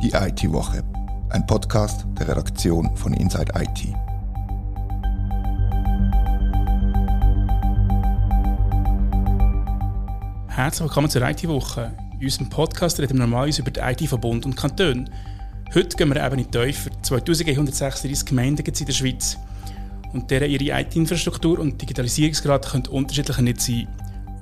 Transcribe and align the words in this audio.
Die 0.00 0.12
IT-Woche, 0.12 0.84
ein 1.30 1.44
Podcast 1.44 2.06
der 2.20 2.28
Redaktion 2.28 2.96
von 2.96 3.12
Inside 3.14 3.52
IT. 3.56 3.92
Herzlich 10.46 10.82
willkommen 10.82 11.10
zur 11.10 11.28
IT-Woche. 11.28 11.92
In 12.20 12.26
unserem 12.26 12.48
Podcast 12.48 13.00
reden 13.00 13.14
wir 13.14 13.26
normalerweise 13.26 13.62
über 13.62 13.72
den 13.72 13.82
IT-Verbund 13.82 14.46
und 14.46 14.56
Kanton. 14.56 15.10
Heute 15.74 15.96
gehen 15.96 16.14
wir 16.14 16.24
eben 16.24 16.38
in 16.38 16.48
die 16.48 16.50
Tiefe. 16.56 16.90
2136 17.02 18.24
Gemeinden 18.24 18.62
gibt 18.62 18.76
es 18.76 18.80
in 18.80 18.86
der 18.86 18.94
Schweiz. 18.94 19.36
Und 20.12 20.30
deren 20.30 20.48
ihre 20.48 20.80
IT-Infrastruktur 20.80 21.58
und 21.58 21.82
Digitalisierungsgrad 21.82 22.70
können 22.70 22.86
unterschiedlicher 22.86 23.42
nicht 23.42 23.60
sein. 23.60 23.88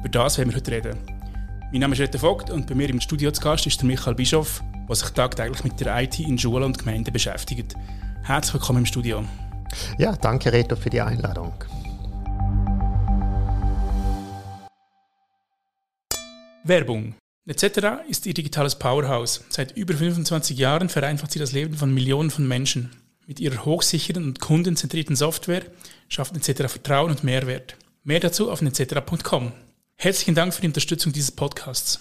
Über 0.00 0.10
das 0.10 0.36
werden 0.36 0.50
wir 0.50 0.56
heute 0.56 0.70
reden. 0.70 0.98
Mein 1.72 1.80
Name 1.80 1.94
ist 1.94 2.00
Rete 2.00 2.18
Vogt 2.18 2.50
und 2.50 2.66
bei 2.66 2.74
mir 2.74 2.90
im 2.90 3.00
Studio 3.00 3.30
zu 3.30 3.40
Gast 3.40 3.66
ist 3.66 3.80
der 3.80 3.86
Michael 3.86 4.14
Bischoff, 4.14 4.62
der 4.88 4.96
sich 4.96 5.10
tagtäglich 5.10 5.64
mit 5.64 5.80
der 5.80 6.02
IT 6.02 6.18
in 6.20 6.38
Schulen 6.38 6.64
und 6.64 6.78
Gemeinden 6.78 7.12
beschäftigt. 7.12 7.74
Herzlich 8.22 8.54
willkommen 8.54 8.80
im 8.80 8.86
Studio. 8.86 9.24
Ja, 9.98 10.16
danke 10.16 10.52
Reto 10.52 10.76
für 10.76 10.90
die 10.90 11.00
Einladung. 11.00 11.52
Werbung. 16.64 17.14
Etc. 17.48 17.64
ist 18.08 18.26
ihr 18.26 18.34
digitales 18.34 18.76
Powerhouse. 18.76 19.44
Seit 19.50 19.76
über 19.76 19.94
25 19.94 20.58
Jahren 20.58 20.88
vereinfacht 20.88 21.30
sie 21.30 21.38
das 21.38 21.52
Leben 21.52 21.74
von 21.74 21.94
Millionen 21.94 22.30
von 22.30 22.46
Menschen. 22.46 22.90
Mit 23.26 23.38
ihrer 23.40 23.64
hochsicheren 23.64 24.24
und 24.24 24.40
kundenzentrierten 24.40 25.14
Software 25.14 25.62
schafft 26.08 26.36
Etc. 26.36 26.70
Vertrauen 26.70 27.10
und 27.10 27.24
Mehrwert. 27.24 27.76
Mehr 28.02 28.20
dazu 28.20 28.50
auf 28.50 28.62
etc.com. 28.62 29.52
Herzlichen 29.96 30.34
Dank 30.34 30.54
für 30.54 30.60
die 30.60 30.68
Unterstützung 30.68 31.12
dieses 31.12 31.32
Podcasts. 31.32 32.00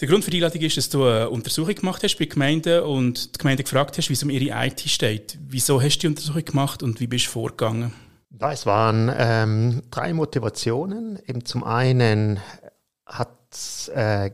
Der 0.00 0.08
Grund 0.08 0.24
für 0.24 0.30
die 0.30 0.38
Einladung 0.38 0.62
ist, 0.62 0.78
dass 0.78 0.88
du 0.88 1.04
eine 1.04 1.28
Untersuchung 1.28 1.74
gemacht 1.74 2.02
hast 2.02 2.16
bei 2.16 2.24
Gemeinden 2.24 2.82
und 2.84 3.34
die 3.34 3.38
Gemeinde 3.38 3.64
gefragt 3.64 3.98
hast, 3.98 4.08
wie 4.08 4.14
es 4.14 4.22
um 4.22 4.30
ihre 4.30 4.66
IT 4.66 4.80
steht. 4.80 5.36
Wieso 5.46 5.82
hast 5.82 5.98
du 5.98 6.00
die 6.00 6.06
Untersuchung 6.06 6.42
gemacht 6.42 6.82
und 6.82 7.00
wie 7.00 7.06
bist 7.06 7.26
du 7.26 7.30
vorgegangen? 7.30 7.92
Ja, 8.40 8.50
es 8.50 8.64
waren 8.64 9.12
ähm, 9.14 9.82
drei 9.90 10.14
Motivationen. 10.14 11.18
Eben 11.26 11.44
zum 11.44 11.64
einen 11.64 12.40
hat 13.04 13.28
äh, 13.94 14.30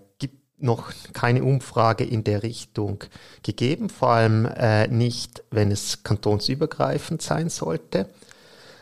noch 0.59 0.93
keine 1.13 1.43
Umfrage 1.43 2.05
in 2.05 2.23
der 2.23 2.45
Richtung 2.45 3.03
gegeben, 3.43 3.89
vor 3.89 4.11
allem 4.11 4.47
äh, 4.47 4.87
nicht, 4.87 5.43
wenn 5.51 5.73
es 5.73 6.05
kantonsübergreifend 6.05 7.23
sein 7.23 7.49
sollte. 7.49 8.09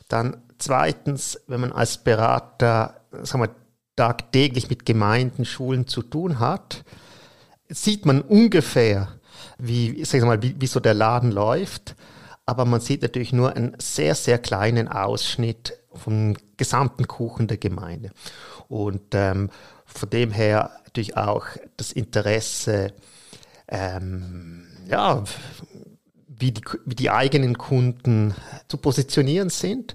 Dann 0.09 0.37
zweitens, 0.59 1.41
wenn 1.47 1.63
man 1.63 1.73
als 1.73 1.97
Berater 1.97 3.01
sagen 3.23 3.45
wir, 3.45 3.64
tagtäglich 3.97 4.69
mit 4.69 4.87
Gemeinden, 4.87 5.45
Schulen 5.45 5.87
zu 5.87 6.03
tun 6.03 6.39
hat, 6.39 6.85
sieht 7.69 8.07
man 8.07 8.21
ungefähr, 8.21 9.09
wie, 9.59 10.05
sag 10.05 10.23
mal, 10.23 10.43
wie, 10.43 10.55
wie 10.61 10.67
so 10.67 10.81
der 10.81 10.95
Laden 10.95 11.31
läuft, 11.31 11.95
aber 12.47 12.65
man 12.65 12.81
sieht 12.81 13.03
natürlich 13.03 13.33
nur 13.33 13.55
einen 13.55 13.75
sehr, 13.79 14.15
sehr 14.15 14.39
kleinen 14.39 14.89
Ausschnitt 14.89 15.79
vom 15.95 16.37
gesamten 16.57 17.07
Kuchen 17.09 17.47
der 17.47 17.57
Gemeinde. 17.57 18.11
Und 18.69 19.15
ähm, 19.15 19.51
von 19.87 20.11
dem 20.11 20.31
her 20.31 20.71
natürlich 20.85 21.17
auch 21.17 21.47
das 21.77 21.93
Interesse, 21.93 22.93
ähm, 23.69 24.67
ja, 24.89 25.25
wie 26.27 26.53
die, 26.53 26.63
wie 26.85 26.95
die 26.95 27.11
eigenen 27.11 27.57
Kunden 27.57 28.35
zu 28.69 28.77
positionieren 28.77 29.51
sind 29.51 29.95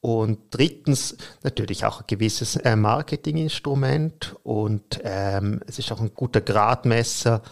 und 0.00 0.38
drittens 0.50 1.16
natürlich 1.42 1.84
auch 1.84 2.00
ein 2.00 2.06
gewisses 2.06 2.56
äh, 2.56 2.76
Marketinginstrument 2.76 4.36
und 4.42 5.00
ähm, 5.04 5.60
es 5.66 5.78
ist 5.78 5.92
auch 5.92 6.00
ein 6.00 6.14
guter 6.14 6.40
Gradmesser 6.40 7.42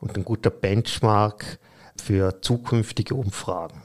und 0.00 0.16
ein 0.16 0.24
guter 0.24 0.50
Benchmark 0.50 1.58
für 2.02 2.42
zukünftige 2.42 3.14
Umfragen. 3.14 3.82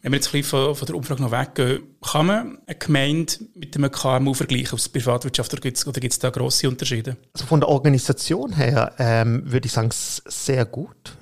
Wenn 0.00 0.12
wir 0.12 0.18
jetzt 0.18 0.28
ein 0.28 0.40
bisschen 0.40 0.74
von, 0.74 0.86
der 0.86 0.94
Umfrage 0.94 1.22
noch 1.22 1.32
weggehen, 1.32 1.82
kann 2.00 2.26
man 2.26 2.58
eine 2.66 2.76
Gemeinde 2.76 3.32
mit 3.54 3.76
einem 3.76 3.90
KMU 3.90 4.34
vergleichen 4.34 4.74
aus 4.74 4.88
Privatwirtschaft 4.88 5.52
oder 5.52 5.62
gibt 5.62 6.12
es 6.12 6.18
da 6.20 6.30
grosse 6.30 6.68
Unterschiede? 6.68 7.16
Also 7.34 7.44
von 7.46 7.60
der 7.60 7.68
Organisation 7.68 8.52
her 8.52 8.94
ähm, 8.98 9.42
würde 9.50 9.66
ich 9.66 9.72
sagen, 9.72 9.90
sehr 9.92 10.64
gut. 10.64 11.16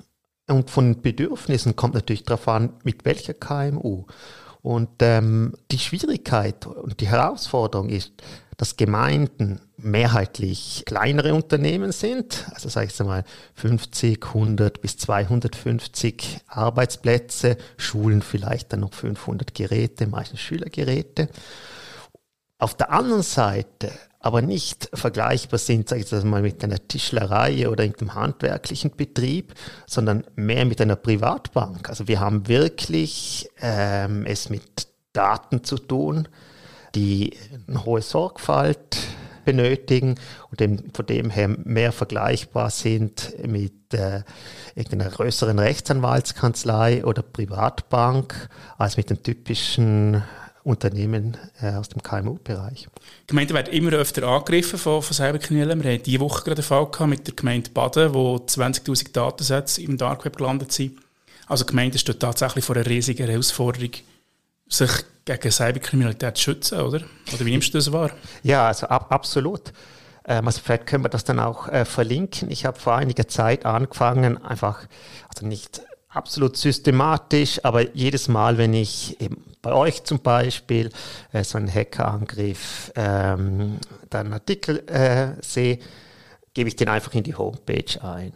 Und 0.47 0.69
von 0.69 0.93
den 0.93 1.01
Bedürfnissen 1.01 1.75
kommt 1.75 1.95
natürlich 1.95 2.23
darauf 2.23 2.47
an, 2.47 2.73
mit 2.83 3.05
welcher 3.05 3.33
KMU. 3.33 4.05
Und 4.65 4.89
ähm, 5.01 5.53
die 5.69 5.77
Schwierigkeit 5.77 6.65
und 6.65 6.99
die 6.99 7.07
Herausforderung 7.07 7.87
ist, 7.87 8.13
dass 8.57 8.77
Gemeinden 8.77 9.61
mehrheitlich 9.77 10.81
kleinere 10.87 11.35
Unternehmen 11.35 11.91
sind, 11.91 12.47
also 12.51 12.67
sage 12.69 12.87
ich 12.87 12.99
mal 13.05 13.25
50, 13.53 14.25
100 14.25 14.81
bis 14.81 14.97
250 14.97 16.39
Arbeitsplätze, 16.47 17.57
Schulen 17.77 18.23
vielleicht 18.23 18.73
dann 18.73 18.79
noch 18.79 18.95
500 18.95 19.53
Geräte, 19.53 20.07
meistens 20.07 20.39
Schülergeräte. 20.39 21.29
Auf 22.57 22.75
der 22.75 22.89
anderen 22.89 23.21
Seite 23.21 23.91
aber 24.25 24.41
nicht 24.41 24.89
vergleichbar 24.91 25.59
sind, 25.59 25.87
sage 25.87 26.01
ich 26.01 26.09
jetzt 26.09 26.25
mal, 26.25 26.41
mit 26.41 26.63
einer 26.63 26.79
Tischlerei 26.87 27.69
oder 27.69 27.83
einem 27.83 28.15
handwerklichen 28.15 28.89
Betrieb, 28.89 29.53
sondern 29.85 30.23
mehr 30.35 30.65
mit 30.65 30.81
einer 30.81 30.95
Privatbank. 30.95 31.89
Also 31.89 32.07
wir 32.07 32.19
haben 32.19 32.47
wirklich 32.47 33.47
ähm, 33.61 34.25
es 34.25 34.49
mit 34.49 34.87
Daten 35.13 35.63
zu 35.63 35.77
tun, 35.77 36.27
die 36.95 37.37
eine 37.67 37.85
hohe 37.85 38.01
Sorgfalt 38.01 38.97
benötigen 39.45 40.15
und 40.49 40.59
dem, 40.59 40.91
von 40.91 41.05
dem 41.05 41.29
her 41.29 41.47
mehr 41.47 41.91
vergleichbar 41.91 42.71
sind 42.71 43.31
mit 43.45 43.93
äh, 43.93 44.23
irgendeiner 44.73 45.11
größeren 45.11 45.59
Rechtsanwaltskanzlei 45.59 47.05
oder 47.05 47.21
Privatbank 47.21 48.49
als 48.79 48.97
mit 48.97 49.11
den 49.11 49.21
typischen 49.21 50.23
Unternehmen 50.65 51.37
äh, 51.61 51.73
aus 51.73 51.89
dem 51.89 52.01
KMU-Bereich. 52.01 52.87
Gemeinden 53.27 53.53
werden 53.53 53.71
immer 53.71 53.91
öfter 53.93 54.23
angegriffen 54.23 54.79
von, 54.79 55.01
von 55.01 55.13
Cyberkriminellen. 55.13 55.83
Wir 55.83 55.93
hatten 55.93 56.03
diese 56.03 56.19
Woche 56.19 56.43
gerade 56.43 56.61
einen 56.61 56.67
Fall 56.67 56.89
gehabt 56.89 57.09
mit 57.09 57.27
der 57.27 57.35
Gemeinde 57.35 57.69
Baden, 57.69 58.13
wo 58.13 58.37
20'000 58.37 59.13
Datensätze 59.13 59.83
im 59.83 59.97
Dark 59.97 60.25
Web 60.25 60.37
gelandet 60.37 60.71
sind. 60.71 60.97
Also 61.47 61.65
Gemeinden 61.65 61.99
stehen 61.99 62.17
tatsächlich 62.17 62.65
vor 62.65 62.75
einer 62.75 62.87
riesigen 62.87 63.27
Herausforderung, 63.27 63.91
sich 64.67 64.91
gegen 65.25 65.51
Cyberkriminalität 65.51 66.37
zu 66.37 66.43
schützen, 66.43 66.79
oder? 66.79 67.01
Oder 67.33 67.45
wie 67.45 67.51
nimmst 67.51 67.73
du 67.73 67.77
das 67.77 67.91
wahr? 67.91 68.09
Ja, 68.41 68.67
also 68.67 68.87
ab, 68.87 69.11
absolut. 69.11 69.71
Ähm, 70.27 70.47
also 70.47 70.61
vielleicht 70.63 70.87
können 70.87 71.03
wir 71.03 71.09
das 71.09 71.23
dann 71.23 71.39
auch 71.39 71.67
äh, 71.67 71.85
verlinken. 71.85 72.49
Ich 72.49 72.65
habe 72.65 72.79
vor 72.79 72.95
einiger 72.95 73.27
Zeit 73.27 73.67
angefangen, 73.67 74.43
einfach, 74.43 74.87
also 75.29 75.45
nicht 75.45 75.81
absolut 76.15 76.57
systematisch, 76.57 77.59
aber 77.63 77.95
jedes 77.95 78.27
Mal, 78.27 78.57
wenn 78.57 78.73
ich 78.73 79.17
bei 79.61 79.73
euch 79.73 80.03
zum 80.03 80.19
Beispiel 80.19 80.89
äh, 81.33 81.43
so 81.43 81.57
einen 81.57 81.73
Hackerangriff, 81.73 82.91
ähm, 82.95 83.79
dann 84.09 84.27
einen 84.27 84.33
Artikel 84.33 84.87
äh, 84.87 85.41
sehe, 85.41 85.79
gebe 86.53 86.69
ich 86.69 86.75
den 86.75 86.89
einfach 86.89 87.13
in 87.13 87.23
die 87.23 87.35
Homepage 87.35 88.01
ein. 88.01 88.33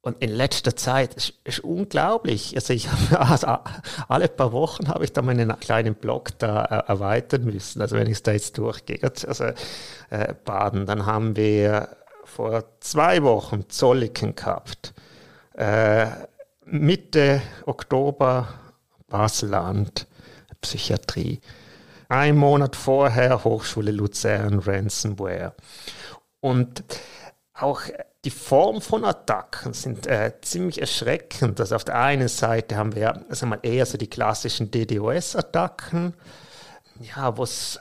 Und 0.00 0.22
in 0.22 0.30
letzter 0.30 0.76
Zeit 0.76 1.14
ist, 1.14 1.34
ist 1.44 1.60
unglaublich. 1.60 2.54
Also 2.54 2.72
ich 2.72 2.88
also 3.18 3.58
alle 4.08 4.28
paar 4.28 4.52
Wochen 4.52 4.88
habe 4.88 5.04
ich 5.04 5.12
da 5.12 5.22
meinen 5.22 5.58
kleinen 5.60 5.94
Blog 5.94 6.38
da 6.38 6.64
äh, 6.64 6.88
erweitern 6.88 7.44
müssen. 7.44 7.82
Also 7.82 7.96
wenn 7.96 8.06
ich 8.06 8.14
es 8.14 8.22
da 8.22 8.32
jetzt 8.32 8.56
durchgehe, 8.56 9.00
also 9.02 9.44
äh, 10.10 10.34
Baden, 10.44 10.86
dann 10.86 11.04
haben 11.04 11.36
wir 11.36 11.88
vor 12.24 12.64
zwei 12.80 13.22
Wochen 13.22 13.68
Zolliken 13.68 14.36
gehabt. 14.36 14.94
Äh, 15.54 16.06
Mitte 16.70 17.42
Oktober 17.66 18.48
Baseland, 19.08 20.06
Psychiatrie. 20.60 21.40
Ein 22.08 22.36
Monat 22.36 22.76
vorher 22.76 23.44
Hochschule 23.44 23.90
Luzern, 23.90 24.58
Ransomware. 24.58 25.54
Und 26.40 26.84
auch 27.54 27.82
die 28.24 28.30
Form 28.30 28.80
von 28.80 29.04
Attacken 29.04 29.72
sind 29.72 30.06
äh, 30.06 30.32
ziemlich 30.42 30.80
erschreckend. 30.80 31.60
Also 31.60 31.76
auf 31.76 31.84
der 31.84 31.98
einen 31.98 32.28
Seite 32.28 32.76
haben 32.76 32.94
wir 32.94 33.24
sagen 33.30 33.52
wir, 33.52 33.64
eher 33.64 33.86
so 33.86 33.96
die 33.96 34.08
klassischen 34.08 34.70
DDoS-Attacken, 34.70 36.14
ja, 37.00 37.36
wo 37.36 37.44
es 37.44 37.78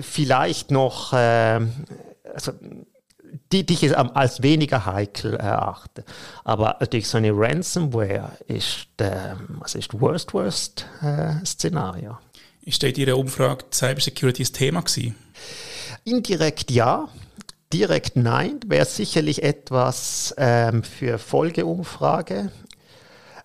vielleicht 0.00 0.70
noch 0.70 1.12
äh, 1.12 1.60
also 2.34 2.52
die, 3.52 3.64
die 3.64 3.74
ich 3.74 3.96
als 3.96 4.42
weniger 4.42 4.86
heikel 4.86 5.34
erachte. 5.34 6.04
Aber 6.44 6.76
natürlich 6.80 7.08
so 7.08 7.18
eine 7.18 7.32
Ransomware 7.32 8.32
ist, 8.46 8.88
äh, 8.98 9.34
was 9.48 9.74
ist 9.74 9.98
worst 10.00 10.34
worst 10.34 10.86
äh, 11.02 11.44
Szenario. 11.44 12.18
Ist 12.62 12.82
in 12.84 12.94
Ihrer 12.94 13.18
Umfrage 13.18 13.64
Cybersecurity 13.72 14.42
das 14.42 14.52
Thema 14.52 14.82
gewesen? 14.82 15.16
Indirekt 16.04 16.70
ja, 16.70 17.08
direkt 17.72 18.16
nein. 18.16 18.60
Wäre 18.66 18.84
sicherlich 18.84 19.42
etwas 19.42 20.34
ähm, 20.38 20.84
für 20.84 21.18
Folgeumfrage. 21.18 22.52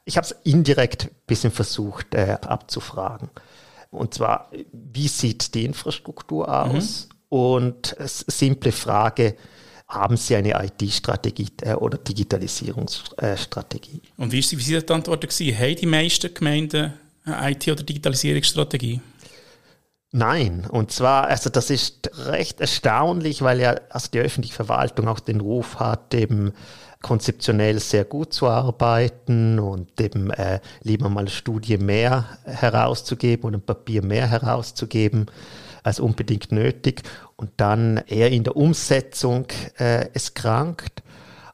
Ich 0.05 0.17
habe 0.17 0.25
es 0.25 0.35
indirekt 0.43 1.05
ein 1.05 1.15
bisschen 1.25 1.51
versucht 1.51 2.13
äh, 2.13 2.37
abzufragen. 2.41 3.29
Und 3.89 4.13
zwar, 4.13 4.51
wie 4.71 5.07
sieht 5.07 5.55
die 5.55 5.65
Infrastruktur 5.65 6.47
aus? 6.53 7.07
Mhm. 7.09 7.17
Und 7.29 7.95
simple 7.99 8.71
Frage, 8.71 9.35
haben 9.87 10.17
sie 10.17 10.35
eine 10.35 10.51
IT-Strategie 10.51 11.47
äh, 11.61 11.73
oder 11.73 11.97
Digitalisierungsstrategie. 11.97 14.01
Und 14.17 14.31
wie, 14.31 14.39
ist, 14.39 14.57
wie 14.57 14.61
sind 14.61 14.89
die 14.89 14.93
Antworten 14.93 15.27
gewesen? 15.27 15.57
Haben 15.57 15.75
die 15.75 15.85
meisten 15.85 16.33
Gemeinden 16.33 16.93
eine 17.23 17.51
IT- 17.51 17.69
oder 17.69 17.83
Digitalisierungsstrategie? 17.83 19.01
Nein, 20.11 20.65
und 20.69 20.91
zwar, 20.91 21.27
also 21.27 21.49
das 21.49 21.69
ist 21.69 22.09
recht 22.27 22.61
erstaunlich, 22.61 23.41
weil 23.41 23.59
ja 23.59 23.75
also 23.89 24.09
die 24.11 24.19
öffentliche 24.19 24.55
Verwaltung 24.55 25.07
auch 25.07 25.19
den 25.19 25.41
Ruf 25.41 25.79
hat, 25.79 26.13
eben 26.13 26.53
konzeptionell 27.01 27.79
sehr 27.79 28.05
gut 28.05 28.33
zu 28.33 28.47
arbeiten 28.47 29.59
und 29.59 29.99
eben 30.01 30.31
äh, 30.31 30.59
lieber 30.81 31.09
mal 31.09 31.21
eine 31.21 31.29
Studie 31.29 31.77
mehr 31.77 32.25
herauszugeben 32.45 33.45
und 33.45 33.55
ein 33.55 33.61
Papier 33.61 34.03
mehr 34.03 34.27
herauszugeben 34.27 35.27
als 35.87 35.99
unbedingt 35.99 36.51
nötig 36.51 37.01
und 37.37 37.51
dann 37.57 37.97
eher 38.07 38.29
in 38.29 38.43
der 38.43 38.55
Umsetzung 38.55 39.47
äh, 39.77 40.09
es 40.13 40.33
krankt. 40.33 41.01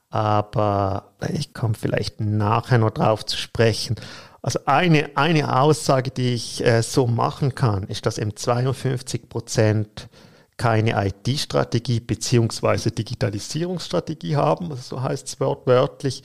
Aber 0.10 1.14
ich 1.32 1.54
komme 1.54 1.76
vielleicht 1.76 2.20
nachher 2.20 2.80
noch 2.80 2.92
drauf 2.92 3.26
zu 3.26 3.38
sprechen. 3.38 3.96
Also 4.42 4.60
eine, 4.66 5.16
eine 5.16 5.60
Aussage, 5.60 6.12
die 6.12 6.34
ich 6.34 6.66
äh, 6.66 6.82
so 6.84 7.08
machen 7.08 7.56
kann, 7.56 7.84
ist, 7.84 8.06
dass 8.06 8.18
eben 8.18 8.36
52 8.36 9.30
Prozent 9.30 10.10
keine 10.58 11.08
IT-Strategie 11.08 12.00
bzw. 12.00 12.92
Digitalisierungsstrategie 12.92 14.36
haben, 14.36 14.72
also 14.72 14.98
so 14.98 15.02
heißt 15.02 15.28
es 15.28 15.40
wortwörtlich. 15.40 16.24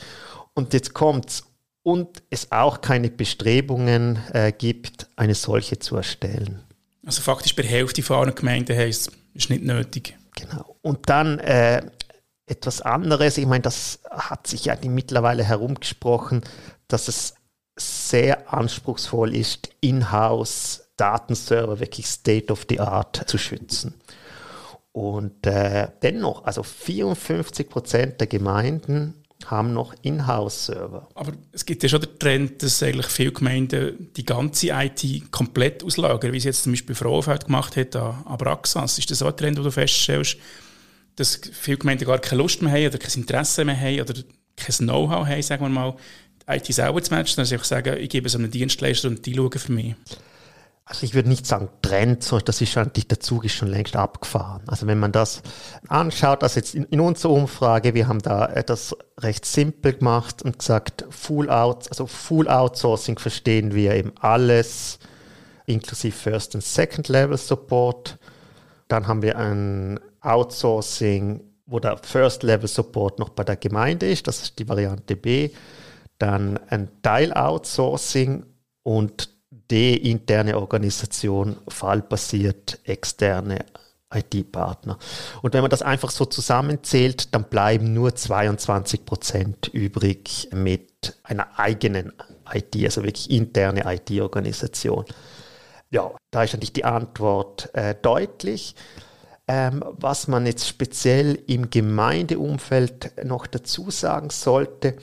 Und 0.54 0.74
jetzt 0.74 0.94
kommt's 0.94 1.44
und 1.82 2.22
es 2.28 2.52
auch 2.52 2.80
keine 2.80 3.08
Bestrebungen 3.08 4.18
äh, 4.32 4.52
gibt, 4.52 5.08
eine 5.16 5.34
solche 5.34 5.78
zu 5.78 5.96
erstellen. 5.96 6.60
Also 7.08 7.22
faktisch 7.22 7.56
bei 7.56 7.62
der 7.62 7.70
Hälfte 7.70 8.02
von 8.02 8.34
Gemeinden 8.34 8.76
heißt 8.76 9.08
es, 9.08 9.14
ist 9.32 9.48
nicht 9.48 9.64
nötig. 9.64 10.14
Genau. 10.34 10.76
Und 10.82 11.08
dann 11.08 11.38
äh, 11.38 11.80
etwas 12.44 12.82
anderes, 12.82 13.38
ich 13.38 13.46
meine, 13.46 13.62
das 13.62 14.00
hat 14.10 14.46
sich 14.46 14.66
ja 14.66 14.76
mittlerweile 14.82 15.42
herumgesprochen, 15.42 16.44
dass 16.86 17.08
es 17.08 17.34
sehr 17.78 18.52
anspruchsvoll 18.52 19.34
ist, 19.34 19.70
in-house 19.80 20.90
Datenserver 20.98 21.80
wirklich 21.80 22.04
State 22.04 22.52
of 22.52 22.66
the 22.68 22.78
Art 22.78 23.24
zu 23.26 23.38
schützen. 23.38 23.94
Und 24.92 25.46
äh, 25.46 25.88
dennoch, 26.02 26.44
also 26.44 26.62
54 26.62 27.70
Prozent 27.70 28.20
der 28.20 28.26
Gemeinden 28.26 29.24
haben 29.46 29.72
noch 29.72 29.94
Inhouse-Server. 30.02 31.08
Aber 31.14 31.32
es 31.52 31.64
gibt 31.64 31.82
ja 31.82 31.88
schon 31.88 32.00
den 32.00 32.18
Trend, 32.18 32.62
dass 32.62 32.82
eigentlich 32.82 33.06
viele 33.06 33.32
Gemeinden 33.32 34.10
die 34.16 34.24
ganze 34.24 34.68
IT 34.70 35.30
komplett 35.30 35.84
auslagern, 35.84 36.32
wie 36.32 36.38
es 36.38 36.44
jetzt 36.44 36.64
zum 36.64 36.72
Beispiel 36.72 36.94
Frauenfeld 36.94 37.46
gemacht 37.46 37.76
hat 37.76 37.94
an 37.96 38.24
Abraxas. 38.26 38.98
Ist 38.98 39.10
das 39.10 39.18
so 39.18 39.26
ein 39.26 39.36
Trend, 39.36 39.58
wo 39.58 39.62
du 39.62 39.70
feststellst, 39.70 40.36
dass 41.16 41.40
viele 41.52 41.78
Gemeinden 41.78 42.04
gar 42.04 42.18
keine 42.18 42.42
Lust 42.42 42.62
mehr 42.62 42.72
haben 42.72 42.86
oder 42.86 42.98
kein 42.98 43.14
Interesse 43.14 43.64
mehr 43.64 43.78
haben 43.78 44.00
oder 44.00 44.14
kein 44.56 44.76
Know-how 44.76 45.26
haben, 45.26 45.42
sagen 45.42 45.64
wir 45.64 45.68
mal, 45.68 45.96
die 46.42 46.56
IT 46.56 46.66
selber 46.66 47.02
zu 47.02 47.12
managen, 47.12 47.34
sondern 47.34 47.52
einfach 47.52 47.64
sagen, 47.64 47.96
ich 47.98 48.08
gebe 48.08 48.26
es 48.26 48.34
einem 48.34 48.50
Dienstleister 48.50 49.08
und 49.08 49.24
die 49.24 49.34
schauen 49.34 49.52
für 49.52 49.72
mich? 49.72 49.94
Also 50.88 51.04
ich 51.04 51.12
würde 51.12 51.28
nicht 51.28 51.46
sagen 51.46 51.68
Trend, 51.82 52.24
sondern 52.24 52.46
das 52.46 52.62
ist 52.62 52.76
eigentlich, 52.78 53.06
der 53.08 53.20
Zug 53.20 53.44
ist 53.44 53.52
schon 53.52 53.68
längst 53.68 53.94
abgefahren. 53.94 54.62
Also 54.66 54.86
wenn 54.86 54.98
man 54.98 55.12
das 55.12 55.42
anschaut, 55.86 56.42
also 56.42 56.58
jetzt 56.58 56.74
in, 56.74 56.84
in 56.84 57.00
unserer 57.00 57.32
Umfrage, 57.32 57.92
wir 57.92 58.08
haben 58.08 58.20
da 58.20 58.46
das 58.62 58.96
recht 59.18 59.44
simpel 59.44 59.92
gemacht 59.92 60.40
und 60.40 60.58
gesagt, 60.58 61.04
Full 61.10 61.50
Out, 61.50 61.90
also 61.90 62.06
Full 62.06 62.48
Outsourcing 62.48 63.18
verstehen 63.18 63.74
wir 63.74 63.94
eben 63.94 64.12
alles, 64.20 64.98
inklusive 65.66 66.16
First 66.16 66.54
und 66.54 66.64
Second 66.64 67.08
Level 67.08 67.36
Support. 67.36 68.18
Dann 68.88 69.06
haben 69.06 69.20
wir 69.20 69.36
ein 69.36 70.00
Outsourcing, 70.22 71.42
wo 71.66 71.80
der 71.80 71.98
First 71.98 72.42
Level 72.42 72.66
Support 72.66 73.18
noch 73.18 73.28
bei 73.28 73.44
der 73.44 73.56
Gemeinde 73.56 74.10
ist, 74.10 74.26
das 74.26 74.42
ist 74.42 74.58
die 74.58 74.66
Variante 74.66 75.16
B. 75.16 75.50
Dann 76.16 76.58
ein 76.70 76.88
Teil 77.02 77.34
Outsourcing 77.34 78.46
und 78.82 79.37
die 79.70 80.10
interne 80.10 80.58
Organisation, 80.58 81.56
fallbasiert 81.68 82.80
externe 82.84 83.64
IT-Partner. 84.12 84.98
Und 85.42 85.52
wenn 85.52 85.60
man 85.60 85.70
das 85.70 85.82
einfach 85.82 86.10
so 86.10 86.24
zusammenzählt, 86.24 87.34
dann 87.34 87.44
bleiben 87.44 87.92
nur 87.92 88.14
22 88.14 89.04
Prozent 89.04 89.68
übrig 89.68 90.48
mit 90.52 91.18
einer 91.22 91.58
eigenen 91.58 92.12
IT, 92.52 92.74
also 92.84 93.02
wirklich 93.02 93.30
interne 93.30 93.82
IT-Organisation. 93.84 95.04
Ja, 95.90 96.10
da 96.30 96.42
ist 96.42 96.54
eigentlich 96.54 96.72
die 96.72 96.84
Antwort 96.84 97.74
äh, 97.74 97.94
deutlich. 98.00 98.74
Ähm, 99.46 99.82
was 99.88 100.28
man 100.28 100.44
jetzt 100.44 100.68
speziell 100.68 101.42
im 101.46 101.70
Gemeindeumfeld 101.70 103.24
noch 103.24 103.46
dazu 103.46 103.90
sagen 103.90 104.28
sollte, 104.28 104.96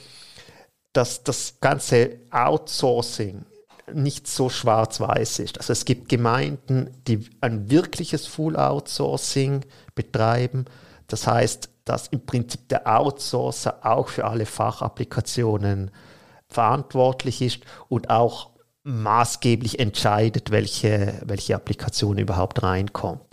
dass 0.94 1.24
das 1.24 1.56
ganze 1.62 2.20
Outsourcing 2.30 3.46
nicht 3.94 4.28
so 4.28 4.50
schwarz-weiß 4.50 5.40
ist. 5.40 5.58
Also 5.58 5.74
es 5.74 5.86
gibt 5.86 6.10
Gemeinden, 6.10 6.90
die 7.08 7.30
ein 7.42 7.70
wirkliches 7.70 8.28
Full 8.28 8.56
Outsourcing 8.56 9.62
betreiben. 9.94 10.66
Das 11.08 11.28
heißt, 11.28 11.70
dass 11.86 12.08
im 12.08 12.26
Prinzip 12.26 12.68
der 12.70 12.88
Outsourcer 12.88 13.80
auch 13.86 14.08
für 14.08 14.26
alle 14.26 14.46
Fachapplikationen 14.46 15.92
verantwortlich 16.48 17.42
ist 17.42 17.62
und 17.90 18.10
auch 18.10 18.52
maßgeblich 18.84 19.80
entscheidet, 19.80 20.52
welche, 20.52 21.22
welche 21.26 21.56
Applikation 21.56 22.18
überhaupt 22.18 22.64
reinkommt. 22.64 23.24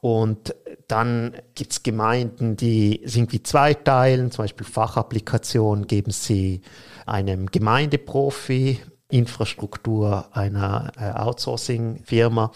Und 0.00 0.54
dann 0.88 1.36
gibt 1.54 1.72
es 1.72 1.82
Gemeinden, 1.84 2.56
die 2.56 3.02
sind 3.04 3.32
wie 3.32 3.42
zweiteilen, 3.42 4.32
zum 4.32 4.44
Beispiel 4.44 4.66
Fachapplikationen 4.66 5.86
geben 5.86 6.10
sie 6.10 6.62
einem 7.06 7.46
Gemeindeprofi 7.46 8.80
Infrastruktur 9.12 10.26
einer 10.32 10.92
äh, 10.98 11.18
Outsourcing-Firma. 11.20 12.50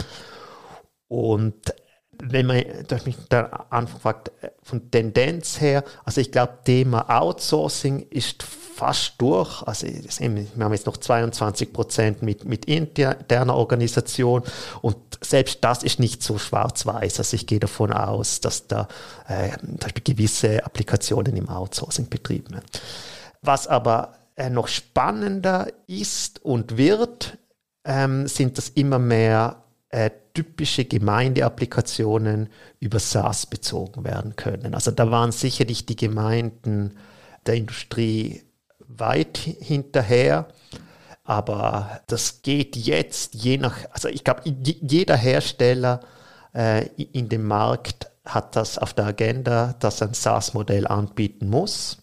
Und 1.09 1.75
wenn 2.19 2.47
man 2.47 2.65
mich 3.05 3.17
da 3.29 3.67
anfragt, 3.71 4.33
äh, 4.41 4.51
von 4.63 4.91
Tendenz 4.91 5.61
her, 5.61 5.85
also 6.05 6.21
ich 6.21 6.33
glaube, 6.33 6.59
Thema 6.65 7.09
Outsourcing 7.11 8.07
ist 8.11 8.43
fast 8.43 9.15
durch. 9.19 9.63
Also 9.63 9.87
wir 9.87 10.65
haben 10.65 10.73
jetzt 10.73 10.87
noch 10.87 10.97
22 10.97 11.73
Prozent 11.73 12.23
mit, 12.23 12.45
mit 12.45 12.67
interner 12.67 13.55
Organisation 13.55 14.43
und 14.83 14.97
selbst 15.23 15.65
das 15.65 15.83
ist 15.83 15.99
nicht 15.99 16.23
so 16.23 16.39
schwarz-weiß. 16.39 17.19
Also 17.19 17.37
ich 17.37 17.47
gehe 17.47 17.61
davon 17.61 17.93
aus, 17.93 18.41
dass 18.41 18.67
da 18.67 18.89
äh, 19.29 19.51
gewisse 20.05 20.65
Applikationen 20.65 21.37
im 21.37 21.49
Outsourcing 21.49 22.09
betrieben 22.09 22.55
werden. 22.55 22.67
Was 23.41 23.67
aber 23.67 24.13
äh, 24.37 24.51
noch 24.51 24.69
spannender 24.69 25.69
ist 25.87 26.45
und 26.45 26.77
wird, 26.77 27.39
ähm, 27.85 28.27
sind 28.27 28.59
das 28.59 28.69
immer 28.69 28.99
mehr 28.99 29.65
äh, 29.89 30.11
typische 30.35 30.85
Gemeindeapplikationen 30.85 32.51
über 32.79 32.99
SaaS 32.99 33.47
bezogen 33.47 34.05
werden 34.05 34.37
können. 34.37 34.75
Also 34.75 34.91
da 34.91 35.11
waren 35.11 35.33
sicherlich 35.33 35.87
die 35.87 35.97
Gemeinden 35.97 36.97
der 37.47 37.55
Industrie 37.55 38.43
weit 38.79 39.39
hinterher. 39.39 40.49
Aber 41.25 42.01
das 42.07 42.43
geht 42.43 42.77
jetzt 42.77 43.35
je 43.35 43.59
nach, 43.59 43.79
also 43.91 44.09
ich 44.09 44.23
glaube, 44.23 44.43
jeder 44.45 45.17
Hersteller 45.17 46.01
äh, 46.55 46.87
in 46.87 47.29
dem 47.29 47.47
Markt 47.47 48.11
hat 48.25 48.55
das 48.57 48.79
auf 48.79 48.93
der 48.93 49.07
Agenda, 49.07 49.75
dass 49.79 50.03
ein 50.03 50.15
SaaS-Modell 50.15 50.87
anbieten 50.87 51.49
muss. 51.49 51.99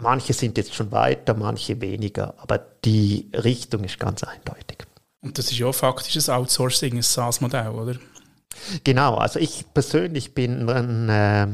Manche 0.00 0.32
sind 0.32 0.56
jetzt 0.56 0.74
schon 0.74 0.90
weiter, 0.92 1.34
manche 1.34 1.80
weniger, 1.80 2.34
aber 2.38 2.58
die 2.58 3.30
Richtung 3.34 3.84
ist 3.84 3.98
ganz 3.98 4.24
eindeutig. 4.24 4.78
Und 5.20 5.36
das 5.38 5.46
ist 5.46 5.58
ja 5.58 5.70
faktisch 5.72 6.16
ein 6.28 6.34
Outsourcing, 6.34 6.96
ein 6.96 7.02
SaaS-Modell, 7.02 7.68
oder? 7.68 7.96
Genau, 8.84 9.16
also 9.16 9.38
ich 9.38 9.64
persönlich 9.72 10.34
bin 10.34 10.68
ein 10.68 11.08
äh, 11.08 11.46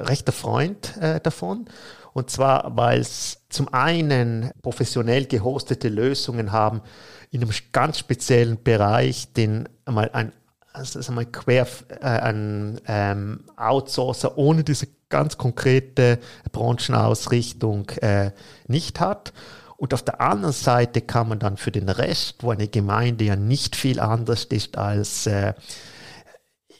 rechter 0.00 0.32
Freund 0.32 0.96
äh, 0.98 1.20
davon. 1.20 1.66
Und 2.12 2.30
zwar, 2.30 2.76
weil 2.76 3.00
es 3.00 3.42
zum 3.48 3.72
einen 3.72 4.50
professionell 4.62 5.26
gehostete 5.26 5.88
Lösungen 5.88 6.52
haben 6.52 6.80
in 7.30 7.42
einem 7.42 7.50
ganz 7.72 7.98
speziellen 7.98 8.62
Bereich, 8.62 9.32
den 9.32 9.68
einmal 9.84 10.10
ein 10.12 10.32
also 10.72 10.98
einmal 11.08 11.26
quer 11.26 11.68
äh, 11.88 12.04
ein 12.04 12.80
ähm, 12.88 13.44
Outsourcer 13.56 14.36
ohne 14.36 14.64
diese 14.64 14.88
ganz 15.14 15.38
konkrete 15.38 16.18
Branchenausrichtung 16.50 17.88
äh, 18.00 18.32
nicht 18.66 18.98
hat. 18.98 19.32
Und 19.76 19.94
auf 19.94 20.02
der 20.02 20.20
anderen 20.20 20.52
Seite 20.52 21.02
kann 21.02 21.28
man 21.28 21.38
dann 21.38 21.56
für 21.56 21.70
den 21.70 21.88
Rest, 21.88 22.42
wo 22.42 22.50
eine 22.50 22.66
Gemeinde 22.66 23.22
ja 23.22 23.36
nicht 23.36 23.76
viel 23.76 24.00
anders 24.00 24.42
ist 24.46 24.76
als 24.76 25.28
äh, 25.28 25.54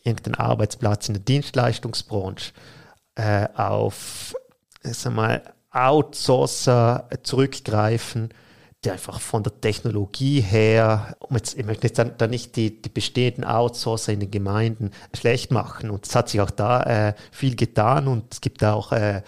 irgendein 0.03 0.35
Arbeitsplatz 0.35 1.07
in 1.07 1.14
der 1.14 1.23
Dienstleistungsbranche, 1.23 2.50
äh, 3.14 3.47
auf 3.55 4.35
sag 4.83 5.14
mal, 5.14 5.55
Outsourcer 5.71 7.09
zurückgreifen, 7.23 8.31
die 8.85 8.91
einfach 8.91 9.21
von 9.21 9.43
der 9.43 9.61
Technologie 9.61 10.41
her, 10.41 11.17
um 11.21 11.37
jetzt, 11.37 11.59
ich 11.59 11.64
möchte 11.64 11.87
jetzt 11.87 11.99
dann, 11.99 12.17
dann 12.19 12.31
nicht 12.31 12.57
die, 12.57 12.81
die 12.81 12.88
bestehenden 12.88 13.45
Outsourcer 13.45 14.12
in 14.12 14.21
den 14.21 14.31
Gemeinden 14.31 14.91
schlecht 15.14 15.50
machen. 15.50 15.91
Und 15.91 16.07
es 16.07 16.14
hat 16.14 16.29
sich 16.29 16.41
auch 16.41 16.50
da 16.50 16.83
äh, 16.83 17.14
viel 17.31 17.57
getan 17.57 18.09
und 18.09 18.33
es 18.33 18.41
gibt 18.41 18.62
auch 18.62 18.93
äh, 18.93 19.23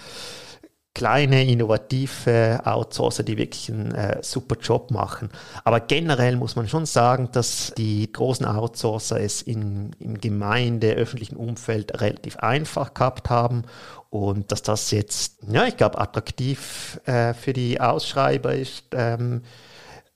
kleine, 0.96 1.44
innovative 1.44 2.62
Outsourcer, 2.64 3.22
die 3.22 3.36
wirklich 3.36 3.70
einen 3.70 3.94
äh, 3.94 4.16
super 4.22 4.56
Job 4.58 4.90
machen. 4.90 5.28
Aber 5.62 5.80
generell 5.80 6.36
muss 6.36 6.56
man 6.56 6.68
schon 6.68 6.86
sagen, 6.86 7.28
dass 7.32 7.74
die 7.76 8.10
großen 8.10 8.46
Outsourcer 8.46 9.20
es 9.20 9.42
in, 9.42 9.94
im 9.98 10.18
Gemeinde, 10.18 10.94
öffentlichen 10.94 11.36
Umfeld 11.36 12.00
relativ 12.00 12.38
einfach 12.38 12.94
gehabt 12.94 13.28
haben 13.28 13.64
und 14.08 14.50
dass 14.50 14.62
das 14.62 14.90
jetzt, 14.90 15.36
ja, 15.46 15.66
ich 15.66 15.76
glaube, 15.76 15.98
attraktiv 15.98 16.98
äh, 17.04 17.34
für 17.34 17.52
die 17.52 17.78
Ausschreiber 17.78 18.54
ist, 18.54 18.84
ähm, 18.92 19.42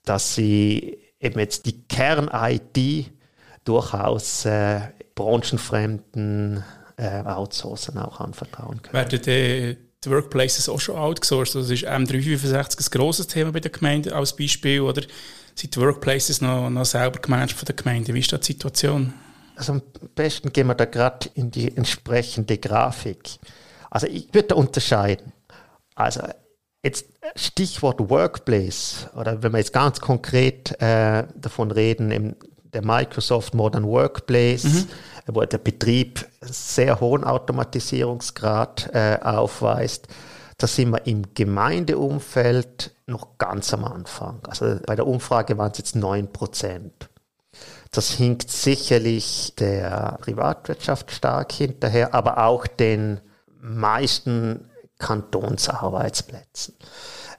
dass 0.07 0.35
sie 0.35 0.99
eben 1.21 1.39
jetzt 1.39 1.67
die 1.67 1.83
Kern-IT 1.89 3.13
durchaus 3.67 4.47
äh, 4.47 4.81
branchenfremden 5.15 6.65
äh, 6.97 7.23
Outsourcern 7.23 7.99
auch 7.99 8.21
anvertrauen 8.21 8.81
können. 8.81 8.95
Werden 8.95 9.21
die, 9.21 9.90
die 10.05 10.11
Workplaces 10.11 10.69
auch 10.69 10.81
schon 10.81 10.97
outgesourced? 10.97 11.57
Also 11.57 11.73
ist 11.73 11.87
M365 11.87 12.79
ein 12.79 12.99
grosses 12.99 13.27
Thema 13.27 13.53
bei 13.53 13.61
der 13.61 13.71
Gemeinde 13.71 14.15
als 14.15 14.35
Beispiel 14.35 14.81
oder 14.81 15.03
sind 15.55 15.75
die 15.75 15.81
Workplaces 15.81 16.41
noch, 16.41 16.71
noch 16.71 16.85
selber 16.85 17.21
gemanagt 17.21 17.53
von 17.53 17.67
der 17.67 17.77
Gemeinde? 17.77 18.15
Wie 18.15 18.21
ist 18.21 18.33
da 18.33 18.39
die 18.39 18.47
Situation? 18.47 19.13
Also 19.57 19.73
am 19.73 19.83
besten 20.15 20.53
gehen 20.53 20.69
wir 20.69 20.75
da 20.75 20.87
gerade 20.87 21.29
in 21.35 21.51
die 21.51 21.77
entsprechende 21.77 22.57
Grafik. 22.57 23.39
Also 23.91 24.07
ich 24.07 24.33
würde 24.33 24.55
unterscheiden. 24.55 25.33
Also 25.95 26.23
jetzt 26.83 27.07
Stichwort 27.37 28.09
Workplace 28.09 29.09
oder 29.15 29.43
wenn 29.43 29.53
wir 29.53 29.59
jetzt 29.59 29.73
ganz 29.73 30.01
konkret 30.01 30.81
äh, 30.81 31.25
davon 31.35 31.71
reden, 31.71 32.11
im, 32.11 32.37
der 32.73 32.85
Microsoft 32.85 33.55
Modern 33.55 33.85
Workplace, 33.85 34.65
mhm. 34.65 34.89
wo 35.27 35.43
der 35.43 35.59
Betrieb 35.59 36.27
sehr 36.41 37.01
hohen 37.01 37.25
Automatisierungsgrad 37.25 38.91
äh, 38.93 39.19
aufweist, 39.23 40.09
da 40.59 40.67
sind 40.67 40.91
wir 40.91 41.07
im 41.07 41.35
Gemeindeumfeld 41.35 42.95
noch 43.07 43.39
ganz 43.39 43.73
am 43.73 43.85
Anfang. 43.85 44.41
Also 44.47 44.79
bei 44.87 44.95
der 44.95 45.07
Umfrage 45.07 45.57
waren 45.57 45.73
es 45.73 45.79
jetzt 45.79 45.97
9 45.97 46.33
Prozent. 46.33 47.09
Das 47.91 48.11
hinkt 48.11 48.51
sicherlich 48.51 49.55
der 49.59 50.19
Privatwirtschaft 50.21 51.11
stark 51.11 51.51
hinterher, 51.53 52.15
aber 52.15 52.45
auch 52.45 52.67
den 52.67 53.21
meisten 53.61 54.71
Kantonsarbeitsplätzen. 54.99 56.75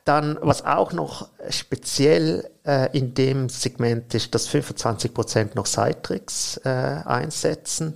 Dann, 0.05 0.37
was 0.41 0.65
auch 0.65 0.93
noch 0.93 1.27
speziell 1.49 2.49
äh, 2.65 2.95
in 2.97 3.13
dem 3.13 3.49
Segment 3.49 4.13
ist, 4.13 4.33
dass 4.33 4.47
25 4.47 5.13
Prozent 5.13 5.55
noch 5.55 5.65
Citrix 5.65 6.57
äh, 6.63 6.69
einsetzen 6.69 7.95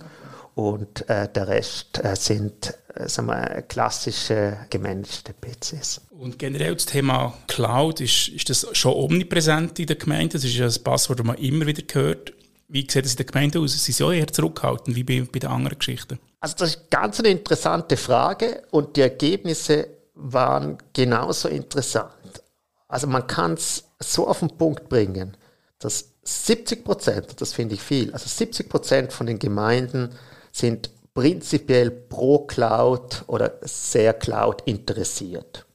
und 0.54 1.08
äh, 1.10 1.28
der 1.28 1.48
Rest 1.48 2.02
äh, 2.04 2.14
sind 2.16 2.74
äh, 2.96 3.08
sagen 3.08 3.28
wir, 3.28 3.62
klassische 3.62 4.56
gemanagte 4.70 5.34
PCs. 5.34 6.00
Und 6.10 6.38
generell 6.38 6.74
das 6.74 6.86
Thema 6.86 7.36
Cloud, 7.46 8.00
ist, 8.00 8.28
ist 8.28 8.48
das 8.48 8.66
schon 8.72 8.94
omnipräsent 8.94 9.78
in 9.78 9.86
der 9.86 9.96
Gemeinde? 9.96 10.34
Das 10.34 10.44
ist 10.44 10.54
ja 10.54 10.66
ein 10.66 10.82
Passwort, 10.82 11.18
das 11.18 11.26
man 11.26 11.36
immer 11.36 11.66
wieder 11.66 11.82
hört. 11.92 12.32
Wie 12.68 12.80
sieht 12.80 13.04
es 13.04 13.12
in 13.12 13.16
der 13.18 13.26
Gemeinde 13.26 13.60
aus? 13.60 13.72
Sie 13.72 13.92
sind 13.92 14.06
ja 14.06 14.12
eher 14.12 14.26
zurückhaltend, 14.26 14.96
wie 14.96 15.04
bei, 15.04 15.26
bei 15.30 15.38
den 15.38 15.50
anderen 15.50 15.78
Geschichten. 15.78 16.18
Also 16.40 16.56
das 16.58 16.70
ist 16.70 16.90
ganz 16.90 17.18
eine 17.20 17.28
interessante 17.28 17.96
Frage 17.96 18.62
und 18.70 18.96
die 18.96 19.02
Ergebnisse 19.02 19.88
waren 20.16 20.78
genauso 20.92 21.48
interessant. 21.48 22.42
Also 22.88 23.06
man 23.06 23.26
kann 23.26 23.54
es 23.54 23.84
so 24.00 24.26
auf 24.26 24.40
den 24.40 24.56
Punkt 24.56 24.88
bringen, 24.88 25.36
dass 25.78 26.12
70 26.22 26.84
Prozent, 26.84 27.40
das 27.40 27.52
finde 27.52 27.74
ich 27.74 27.82
viel, 27.82 28.12
also 28.12 28.28
70 28.28 28.68
Prozent 28.68 29.12
von 29.12 29.26
den 29.26 29.38
Gemeinden 29.38 30.10
sind 30.50 30.90
prinzipiell 31.14 31.90
pro 31.90 32.40
Cloud 32.40 33.24
oder 33.26 33.54
sehr 33.62 34.14
Cloud 34.14 34.62
interessiert. 34.66 35.66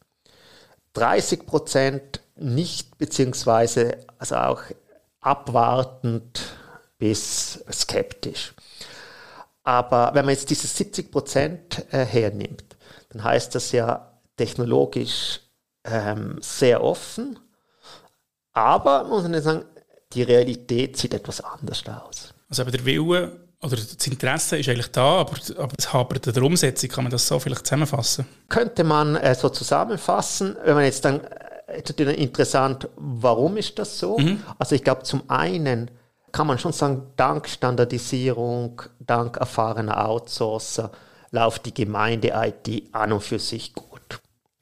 30 0.94 1.46
Prozent 1.46 2.22
nicht, 2.36 2.98
beziehungsweise 2.98 3.98
also 4.18 4.36
auch 4.36 4.62
abwartend 5.20 6.42
bis 6.98 7.64
skeptisch. 7.72 8.54
Aber 9.64 10.12
wenn 10.14 10.26
man 10.26 10.34
jetzt 10.34 10.50
diese 10.50 10.68
70 10.68 11.12
Prozent 11.12 11.86
äh, 11.92 12.06
hernimmt, 12.06 12.76
dann 13.10 13.24
heißt 13.24 13.54
das 13.56 13.72
ja 13.72 14.11
technologisch 14.42 15.40
ähm, 15.84 16.38
sehr 16.42 16.84
offen, 16.84 17.38
aber 18.54 19.04
muss 19.04 19.24
man 19.24 19.40
sagen, 19.40 19.66
die 20.14 20.24
Realität 20.24 20.98
sieht 20.98 21.14
etwas 21.14 21.42
anders 21.42 21.84
aus. 21.88 22.34
Also 22.50 22.64
aber 22.64 22.72
der 22.72 22.84
Wille 22.84 23.40
oder 23.62 23.76
das 23.76 24.08
Interesse 24.08 24.58
ist 24.58 24.68
eigentlich 24.68 24.92
da, 24.92 25.20
aber, 25.20 25.34
aber 25.58 25.74
das 25.76 25.94
Hapert 25.94 26.36
der 26.36 26.44
Umsetzung, 26.44 26.90
kann 26.90 27.04
man 27.04 27.12
das 27.12 27.28
so 27.28 27.40
vielleicht 27.40 27.68
zusammenfassen? 27.68 28.26
Könnte 28.50 28.84
man 28.84 29.16
äh, 29.16 29.36
so 29.36 29.50
zusammenfassen, 29.50 30.58
wenn 30.66 30.74
man 30.74 30.86
jetzt 30.86 31.06
dann, 31.06 31.22
äh, 31.68 32.14
interessant, 32.14 32.90
warum 32.96 33.58
ist 33.58 33.78
das 33.78 34.00
so? 34.00 34.18
Mhm. 34.18 34.42
Also 34.58 34.74
ich 34.74 34.84
glaube 34.84 35.04
zum 35.04 35.30
einen, 35.30 35.92
kann 36.32 36.48
man 36.48 36.58
schon 36.58 36.74
sagen, 36.74 37.04
dank 37.16 37.48
Standardisierung, 37.48 38.82
dank 39.00 39.38
erfahrener 39.38 40.10
Outsourcer 40.10 40.92
läuft 41.30 41.68
die 41.68 41.74
Gemeinde-IT 41.74 42.90
an 42.92 43.14
und 43.14 43.22
für 43.22 43.40
sich 43.40 43.74
gut. 43.74 43.91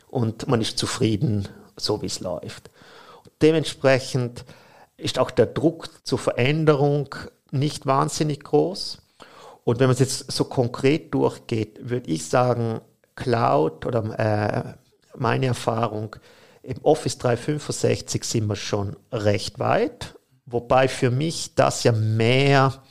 Und 0.10 0.48
man 0.48 0.62
ist 0.62 0.78
zufrieden, 0.78 1.48
so 1.78 2.02
wie 2.02 2.08
es 2.08 2.20
läuft. 2.20 2.70
Dementsprechend 3.42 4.44
ist 4.98 5.20
auch 5.20 5.32
der 5.32 5.46
Druck 5.46 5.90
zur 6.04 6.20
Veränderung 6.20 7.16
nicht 7.52 7.86
wahnsinnig 7.86 8.44
groß. 8.44 9.02
Und 9.64 9.80
wenn 9.80 9.88
man 9.88 9.94
es 9.94 10.00
jetzt 10.00 10.32
so 10.32 10.46
konkret 10.46 11.14
durchgeht, 11.14 11.90
würde 11.90 12.10
ich 12.10 12.28
sagen, 12.28 12.82
Cloud 13.16 13.86
oder 13.86 14.20
äh, 14.20 14.74
meine 15.18 15.48
Erfahrung, 15.48 16.16
im 16.64 16.78
Office 16.84 17.18
365 17.18 18.24
sind 18.24 18.48
wir 18.48 18.56
schon 18.56 18.96
recht 19.12 19.60
weit. 19.60 20.16
Wobei 20.46 20.88
für 20.88 21.12
mich 21.12 21.56
das 21.56 21.84
ja 21.84 21.92
mehr 21.92 22.82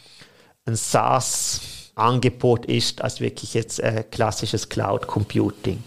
ein 0.65 0.77
SaaS-Angebot 0.77 2.67
ist, 2.67 3.03
als 3.03 3.21
wirklich 3.21 3.55
jetzt 3.55 3.81
äh, 3.81 4.05
klassisches 4.09 4.69
Cloud 4.69 5.07
Computing. 5.07 5.83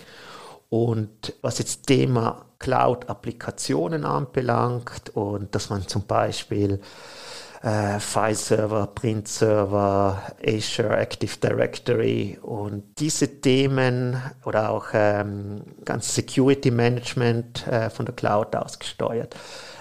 Und 0.72 1.34
was 1.42 1.60
jetzt 1.60 1.86
Thema 1.86 2.46
Cloud-Applikationen 2.60 4.06
anbelangt 4.06 5.10
und 5.16 5.54
dass 5.54 5.70
man 5.70 5.86
zum 5.86 6.04
Beispiel 6.04 6.80
äh, 7.62 8.00
File-Server, 8.00 8.88
Print-Server, 8.88 10.22
Azure 10.48 10.96
Active 10.96 11.36
Directory 11.44 12.40
und 12.42 12.84
diese 13.00 13.42
Themen 13.42 14.16
oder 14.46 14.70
auch 14.70 14.86
ähm, 14.94 15.62
ganz 15.84 16.16
Security 16.16 16.72
Management 16.72 17.68
äh, 17.68 17.90
von 17.90 18.06
der 18.06 18.16
Cloud 18.16 18.56
aus 18.56 18.80
gesteuert. 18.80 19.36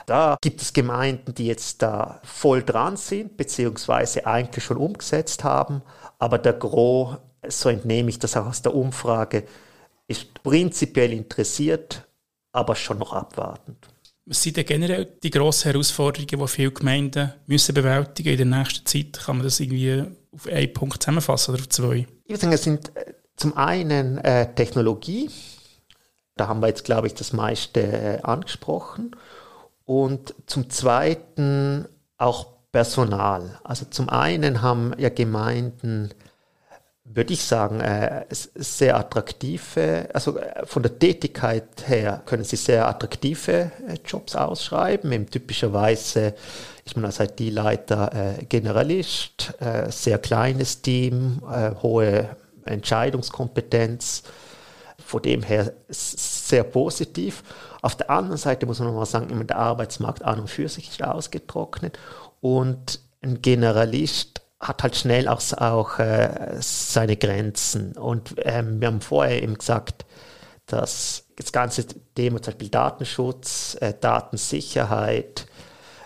Da 0.06 0.37
gibt 0.40 0.61
es 0.61 0.73
Gemeinden, 0.73 1.35
die 1.35 1.47
jetzt 1.47 1.82
da 1.82 2.18
voll 2.25 2.64
dran 2.64 2.97
sind, 2.97 3.37
beziehungsweise 3.37 4.26
eigentlich 4.26 4.64
schon 4.64 4.76
umgesetzt 4.76 5.44
haben, 5.44 5.82
aber 6.18 6.38
der 6.38 6.54
Gros, 6.54 7.16
so 7.47 7.68
entnehme 7.68 8.11
ich 8.11 8.18
das 8.18 8.37
auch 8.37 8.47
aus 8.47 8.61
der 8.62 8.75
Umfrage, 8.75 9.44
ist 10.11 10.35
prinzipiell 10.43 11.12
interessiert, 11.12 12.07
aber 12.52 12.75
schon 12.75 12.99
noch 12.99 13.12
abwartend. 13.12 13.87
Was 14.26 14.43
sind 14.43 14.57
denn 14.57 14.67
generell 14.67 15.07
die 15.23 15.31
grossen 15.31 15.71
Herausforderungen, 15.71 16.26
die 16.29 16.49
viele 16.49 16.73
Gemeinden 16.73 17.33
müssen 17.47 17.75
bewältigen 17.75 18.31
in 18.31 18.37
der 18.50 18.59
nächsten 18.59 18.87
Zeit? 18.87 19.19
Kann 19.25 19.37
man 19.37 19.45
das 19.45 19.61
irgendwie 19.61 20.05
auf 20.33 20.47
einen 20.47 20.73
Punkt 20.73 21.02
zusammenfassen 21.02 21.55
oder 21.55 21.62
auf 21.62 21.69
zwei? 21.69 22.07
Ich 22.25 22.31
würde 22.31 22.40
sagen, 22.40 22.52
es 22.52 22.62
sind 22.64 22.97
äh, 22.97 23.14
zum 23.37 23.57
einen 23.57 24.19
äh, 24.19 24.52
Technologie. 24.55 25.31
Da 26.37 26.49
haben 26.49 26.61
wir 26.61 26.69
jetzt, 26.69 26.85
glaube 26.85 27.07
ich, 27.07 27.14
das 27.14 27.33
meiste 27.33 27.81
äh, 27.81 28.21
angesprochen. 28.23 29.17
Und 29.85 30.35
zum 30.47 30.71
Zweiten 30.71 31.87
auch 32.19 32.47
Personal. 32.73 33.59
Also 33.64 33.87
zum 33.87 34.09
einen 34.09 34.62
haben 34.62 34.93
ja 34.99 35.09
Gemeinden, 35.09 36.14
würde 37.12 37.33
ich 37.33 37.45
sagen, 37.45 37.81
äh, 37.81 38.25
sehr 38.31 38.97
attraktive, 38.97 40.09
also 40.12 40.38
äh, 40.38 40.64
von 40.64 40.83
der 40.83 40.99
Tätigkeit 40.99 41.88
her 41.88 42.23
können 42.25 42.45
sie 42.45 42.57
sehr 42.57 42.87
attraktive 42.87 43.73
äh, 43.88 43.97
Jobs 44.05 44.37
ausschreiben. 44.37 45.11
Eben 45.11 45.29
typischerweise 45.29 46.35
ist 46.85 46.97
man 46.97 47.05
als 47.05 47.21
IT-Leiter 47.21 48.37
Generalist, 48.49 49.55
sehr 49.90 50.19
kleines 50.19 50.83
Team, 50.83 51.40
hohe 51.83 52.37
Entscheidungskompetenz. 52.64 54.25
Von 54.99 55.23
dem 55.23 55.43
her 55.43 55.73
sehr 55.88 56.64
positiv. 56.64 57.45
Auf 57.83 57.97
der 57.97 58.11
anderen 58.11 58.38
Seite 58.38 58.67
muss 58.67 58.81
man 58.81 58.95
mal 58.95 59.07
sagen, 59.07 59.47
der 59.47 59.57
Arbeitsmarkt 59.57 60.23
an 60.23 60.40
und 60.40 60.50
für 60.50 60.69
sich 60.69 60.88
ist 60.88 61.05
ausgetrocknet 61.05 61.99
und 62.40 63.00
ein 63.23 63.40
Generalist 63.40 64.40
hat 64.61 64.83
halt 64.83 64.97
schnell 64.97 65.26
auch, 65.26 65.40
auch 65.57 65.99
äh, 65.99 66.57
seine 66.61 67.17
Grenzen. 67.17 67.97
Und 67.97 68.35
ähm, 68.43 68.81
wir 68.81 68.88
haben 68.88 69.00
vorher 69.00 69.43
eben 69.43 69.55
gesagt, 69.55 70.05
dass 70.67 71.25
das 71.37 71.52
ganze 71.52 71.87
Thema 72.14 72.43
zum 72.43 72.52
Beispiel 72.52 72.69
Datenschutz, 72.69 73.76
äh, 73.81 73.95
Datensicherheit, 73.99 75.47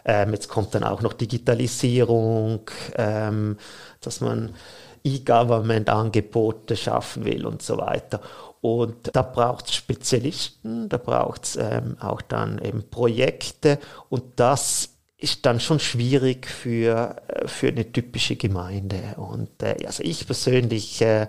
ähm, 0.05 0.33
jetzt 0.33 0.49
kommt 0.49 0.75
dann 0.75 0.85
auch 0.85 1.03
noch 1.03 1.15
Digitalisierung, 1.15 2.71
ähm, 2.97 3.57
dass 4.01 4.21
man 4.21 4.55
E-Government-Angebote 5.03 6.77
schaffen 6.77 7.25
will 7.25 7.47
und 7.47 7.63
so 7.63 7.79
weiter. 7.79 8.21
Und 8.61 9.15
da 9.15 9.23
braucht 9.23 9.67
es 9.67 9.75
Spezialisten, 9.75 10.89
da 10.89 10.97
braucht 10.97 11.45
es 11.45 11.57
ähm, 11.57 11.97
auch 12.01 12.23
dann 12.23 12.59
eben 12.59 12.89
Projekte 12.89 13.79
und 14.09 14.23
das 14.37 14.94
ist 15.25 15.47
dann 15.47 15.59
schon 15.59 15.81
schwierig 15.81 16.47
für, 16.47 17.16
äh, 17.28 17.49
für 17.49 17.69
eine 17.69 17.90
typische 17.90 18.37
Gemeinde. 18.37 19.14
Und 19.16 19.62
äh, 19.62 19.76
also 19.87 20.02
ich 20.02 20.26
persönlich 20.26 21.00
äh, 21.00 21.28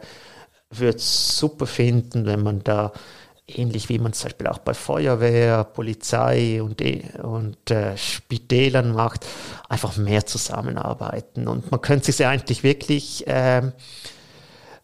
würde 0.69 0.97
es 0.97 1.37
super 1.37 1.65
finden, 1.65 2.25
wenn 2.25 2.43
man 2.43 2.63
da 2.63 2.91
ähnlich 3.47 3.89
wie 3.89 3.99
man 3.99 4.13
zum 4.13 4.29
Beispiel 4.29 4.47
auch 4.47 4.57
bei 4.57 4.73
Feuerwehr, 4.73 5.63
Polizei 5.63 6.61
und, 6.61 6.81
und 7.23 7.71
äh, 7.71 7.95
Spitälern 7.95 8.91
macht, 8.91 9.25
einfach 9.69 9.95
mehr 9.97 10.25
zusammenarbeiten. 10.25 11.47
Und 11.47 11.71
man 11.71 11.81
könnte 11.81 12.11
ja 12.11 12.29
eigentlich 12.29 12.63
wirklich 12.63 13.25
äh, 13.27 13.71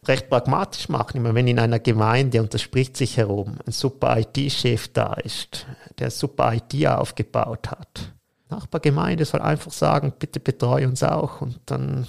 recht 0.08 0.30
pragmatisch 0.30 0.90
machen. 0.90 1.18
Immer 1.18 1.36
wenn 1.36 1.48
in 1.48 1.60
einer 1.60 1.80
Gemeinde, 1.80 2.40
und 2.40 2.54
das 2.54 2.62
spricht 2.62 2.98
sich 2.98 3.18
herum, 3.18 3.58
ein 3.66 3.72
super 3.72 4.18
IT-Chef 4.18 4.90
da 4.90 5.14
ist, 5.16 5.66
der 6.00 6.12
super 6.12 6.54
IT 6.54 6.88
aufgebaut 6.88 7.72
hat. 7.72 8.14
Nachbargemeinde 8.52 9.26
soll 9.26 9.42
einfach 9.42 9.72
sagen, 9.72 10.14
bitte 10.18 10.40
betreue 10.40 10.88
uns 10.88 11.04
auch 11.04 11.42
und 11.42 11.60
dann 11.66 12.06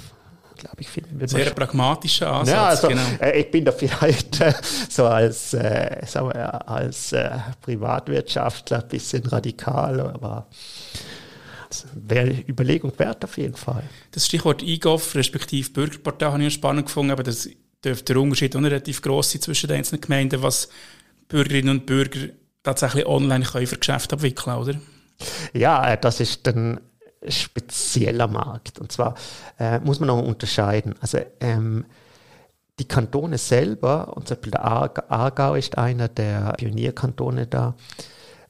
glaube 0.62 0.80
ich, 0.80 0.88
finden 0.88 1.18
wir 1.18 1.28
Sehr 1.28 1.50
pragmatischer 1.50 2.32
Ansatz. 2.32 2.54
Ja, 2.54 2.66
also, 2.66 2.88
genau. 2.88 3.02
äh, 3.20 3.40
ich 3.40 3.50
bin 3.50 3.64
da 3.64 3.72
vielleicht 3.72 4.40
äh, 4.40 4.52
so 4.88 5.06
als, 5.06 5.54
äh, 5.54 6.00
sagen 6.06 6.28
wir, 6.28 6.68
als 6.68 7.12
äh, 7.12 7.30
Privatwirtschaftler 7.60 8.82
ein 8.82 8.88
bisschen 8.88 9.24
radikal, 9.26 10.00
aber 10.00 10.46
wäre 11.94 12.44
Überlegung 12.48 12.92
wert 12.98 13.24
auf 13.24 13.38
jeden 13.38 13.56
Fall. 13.56 13.82
Das 14.12 14.26
Stichwort 14.26 14.62
IGOV, 14.62 15.14
respektive 15.14 15.70
Bürgerpartei, 15.70 16.26
habe 16.26 16.44
ich 16.44 16.54
spannend 16.54 16.86
gefunden, 16.86 17.12
aber 17.12 17.22
das 17.22 17.48
dürfte 17.84 18.12
der 18.12 18.22
Unterschied 18.22 18.54
auch 18.54 18.62
relativ 18.62 19.02
gross 19.02 19.32
sein 19.32 19.40
zwischen 19.40 19.68
den 19.68 19.78
einzelnen 19.78 20.00
Gemeinden, 20.00 20.42
was 20.42 20.68
Bürgerinnen 21.28 21.70
und 21.70 21.86
Bürger 21.86 22.28
tatsächlich 22.62 23.06
online 23.06 23.44
können 23.44 23.66
für 23.66 23.78
Geschäfte 23.78 24.14
abwickeln, 24.14 24.56
oder? 24.56 24.74
Ja, 25.52 25.92
äh, 25.92 25.98
das 26.00 26.20
ist 26.20 26.46
dann 26.46 26.80
spezieller 27.28 28.28
Markt. 28.28 28.78
Und 28.78 28.92
zwar 28.92 29.14
äh, 29.58 29.78
muss 29.80 30.00
man 30.00 30.08
noch 30.08 30.22
unterscheiden. 30.22 30.94
Also 31.00 31.18
ähm, 31.40 31.84
die 32.78 32.88
Kantone 32.88 33.38
selber, 33.38 34.16
und 34.16 34.26
zum 34.26 34.36
Beispiel 34.36 34.52
der 34.52 34.64
Aargau 34.64 35.54
ist 35.54 35.78
einer 35.78 36.08
der 36.08 36.54
Pionierkantone 36.58 37.46
da, 37.46 37.74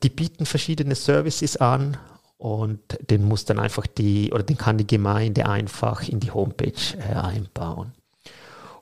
die 0.02 0.10
bieten 0.10 0.46
verschiedene 0.46 0.94
Services 0.94 1.56
an 1.56 1.96
und 2.38 2.80
den 3.10 3.24
muss 3.24 3.44
dann 3.44 3.60
einfach 3.60 3.86
die, 3.86 4.32
oder 4.32 4.42
den 4.42 4.56
kann 4.56 4.78
die 4.78 4.86
Gemeinde 4.86 5.46
einfach 5.46 6.08
in 6.08 6.18
die 6.18 6.30
Homepage 6.30 6.72
äh, 6.98 7.14
einbauen. 7.14 7.92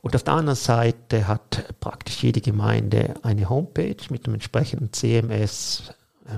Und 0.02 0.16
auf 0.16 0.22
der 0.22 0.34
anderen 0.34 0.56
Seite 0.56 1.28
hat 1.28 1.74
praktisch 1.78 2.22
jede 2.22 2.40
Gemeinde 2.40 3.14
eine 3.22 3.50
Homepage 3.50 3.96
mit 4.08 4.26
dem 4.26 4.34
entsprechenden 4.34 4.92
CMS, 4.92 5.92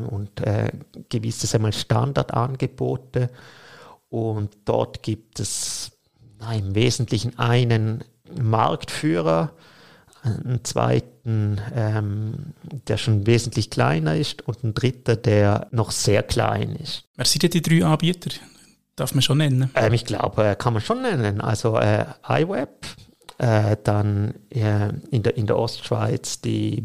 und 0.08 0.40
äh, 0.40 0.70
gewisse 1.08 1.54
einmal 1.56 1.72
Standardangebote. 1.72 3.30
Und 4.08 4.56
dort 4.64 5.02
gibt 5.02 5.40
es 5.40 5.92
na, 6.38 6.54
im 6.54 6.75
Wesentlichen 6.75 7.38
einen 7.38 8.04
Marktführer, 8.40 9.52
einen 10.22 10.62
zweiten, 10.64 11.61
ähm, 11.75 12.54
der 12.87 12.96
schon 12.96 13.26
wesentlich 13.26 13.70
kleiner 13.70 14.16
ist 14.16 14.46
und 14.46 14.62
einen 14.62 14.75
dritten, 14.75 15.20
der 15.22 15.68
noch 15.70 15.90
sehr 15.90 16.22
klein 16.22 16.76
ist. 16.76 17.04
Wer 17.16 17.25
sind 17.25 17.42
denn 17.42 17.50
die 17.50 17.62
drei 17.62 17.84
Anbieter? 17.84 18.30
Darf 18.96 19.14
man 19.14 19.22
schon 19.22 19.38
nennen? 19.38 19.70
Ähm, 19.75 19.92
ich 19.94 20.04
glaube, 20.04 20.46
äh, 20.46 20.56
kann 20.56 20.75
man 20.75 20.82
schon 20.82 21.02
nennen. 21.02 21.40
Also 21.40 21.76
äh, 21.76 22.04
iWeb, 22.28 22.87
äh, 23.38 23.76
dann 23.82 24.34
äh, 24.50 24.90
in, 25.11 25.22
der, 25.22 25.37
in 25.37 25.46
der 25.46 25.58
Ostschweiz 25.58 26.40
die 26.40 26.84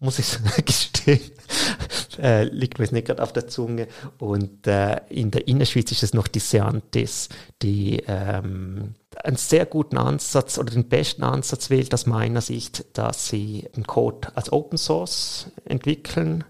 muss 0.00 0.18
ich 0.18 0.38
gestehen. 0.64 1.20
äh, 2.18 2.44
liegt 2.44 2.78
mir 2.78 2.84
jetzt 2.84 2.92
nicht 2.92 3.06
gerade 3.06 3.22
auf 3.22 3.32
der 3.32 3.48
Zunge. 3.48 3.86
Und 4.18 4.66
äh, 4.66 5.00
in 5.08 5.30
der 5.30 5.46
Innerschweiz 5.46 5.92
ist 5.92 6.02
es 6.02 6.14
noch 6.14 6.26
die 6.26 6.40
Seantis, 6.40 7.28
die 7.62 8.02
ähm, 8.06 8.94
einen 9.22 9.36
sehr 9.36 9.66
guten 9.66 9.98
Ansatz 9.98 10.58
oder 10.58 10.72
den 10.72 10.88
besten 10.88 11.22
Ansatz 11.22 11.70
wählt 11.70 11.92
aus 11.94 12.06
meiner 12.06 12.40
Sicht, 12.40 12.84
dass 12.94 13.28
sie 13.28 13.68
den 13.76 13.86
Code 13.86 14.28
als 14.34 14.52
Open 14.52 14.78
Source 14.78 15.50
entwickeln, 15.64 16.44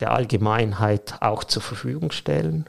der 0.00 0.12
Allgemeinheit 0.12 1.14
auch 1.20 1.44
zur 1.44 1.62
Verfügung 1.62 2.10
stellen. 2.10 2.68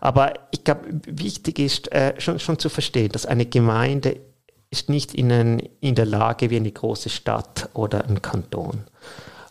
Aber 0.00 0.34
ich 0.52 0.64
glaube, 0.64 1.00
wichtig 1.06 1.58
ist 1.58 1.92
äh, 1.92 2.18
schon, 2.18 2.38
schon 2.38 2.58
zu 2.58 2.68
verstehen, 2.68 3.10
dass 3.10 3.26
eine 3.26 3.44
Gemeinde 3.44 4.20
ist 4.74 4.90
nicht 4.90 5.14
in, 5.14 5.30
in 5.80 5.94
der 5.94 6.06
Lage 6.06 6.50
wie 6.50 6.56
eine 6.56 6.72
große 6.72 7.08
Stadt 7.08 7.68
oder 7.74 8.04
ein 8.06 8.20
Kanton 8.22 8.84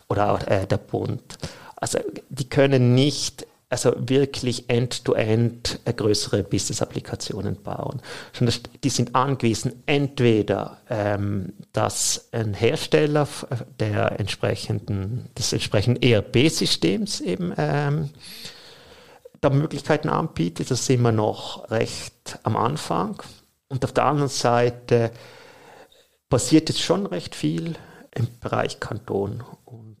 oder 0.08 0.32
auch 0.32 0.46
äh, 0.46 0.66
der 0.66 0.76
Bund. 0.76 1.38
Also 1.76 1.98
die 2.28 2.48
können 2.48 2.94
nicht 2.94 3.46
also 3.70 3.92
wirklich 3.96 4.68
end-to-end 4.68 5.80
-end 5.84 5.92
größere 5.94 6.44
Business-Applikationen 6.44 7.60
bauen, 7.62 8.00
die 8.84 8.90
sind 8.90 9.16
angewiesen, 9.16 9.82
entweder, 9.86 10.78
ähm, 10.88 11.54
dass 11.72 12.28
ein 12.30 12.54
Hersteller 12.54 13.26
der 13.80 14.20
entsprechenden, 14.20 15.28
des 15.36 15.52
entsprechenden 15.52 16.00
ERP-Systems 16.02 17.20
eben 17.22 17.52
ähm, 17.56 18.10
da 19.40 19.50
Möglichkeiten 19.50 20.08
anbietet, 20.08 20.70
das 20.70 20.86
sind 20.86 21.02
wir 21.02 21.12
noch 21.12 21.68
recht 21.70 22.38
am 22.44 22.56
Anfang. 22.56 23.20
Und 23.68 23.84
auf 23.84 23.92
der 23.92 24.04
anderen 24.04 24.28
Seite 24.28 25.10
passiert 26.28 26.68
jetzt 26.68 26.82
schon 26.82 27.06
recht 27.06 27.34
viel 27.34 27.76
im 28.14 28.28
Bereich 28.40 28.80
Kanton 28.80 29.42
und, 29.64 29.96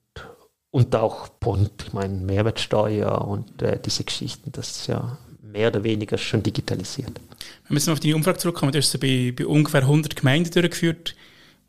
und 0.70 0.94
auch 0.96 1.28
Bund. 1.28 1.70
Ich 1.86 1.92
meine, 1.92 2.14
Mehrwertsteuer 2.14 3.26
und 3.26 3.62
äh, 3.62 3.80
diese 3.84 4.04
Geschichten, 4.04 4.52
das 4.52 4.70
ist 4.70 4.86
ja 4.88 5.18
mehr 5.40 5.68
oder 5.68 5.84
weniger 5.84 6.18
schon 6.18 6.42
digitalisiert. 6.42 7.20
Wir 7.66 7.74
müssen 7.74 7.92
auf 7.92 8.00
die 8.00 8.14
Umfrage 8.14 8.38
zurückkommen. 8.38 8.72
Du 8.72 8.78
hast 8.78 8.90
sie 8.90 8.98
bei, 8.98 9.32
bei 9.36 9.46
ungefähr 9.46 9.82
100 9.82 10.16
Gemeinden 10.16 10.50
durchgeführt. 10.50 11.14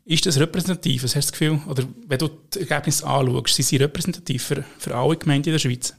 Ist 0.04 0.26
das 0.26 0.38
repräsentativ? 0.38 1.02
Was 1.02 1.16
hast 1.16 1.28
du 1.28 1.32
das 1.32 1.38
Gefühl? 1.38 1.60
Oder 1.68 1.84
wenn 2.06 2.18
du 2.18 2.30
das 2.50 2.62
Ergebnis 2.62 3.02
anschaust, 3.02 3.54
sind 3.54 3.66
sie 3.66 3.76
repräsentativ 3.76 4.44
für, 4.44 4.64
für 4.78 4.94
alle 4.94 5.16
Gemeinden 5.16 5.48
in 5.48 5.52
der 5.54 5.58
Schweiz? 5.58 5.94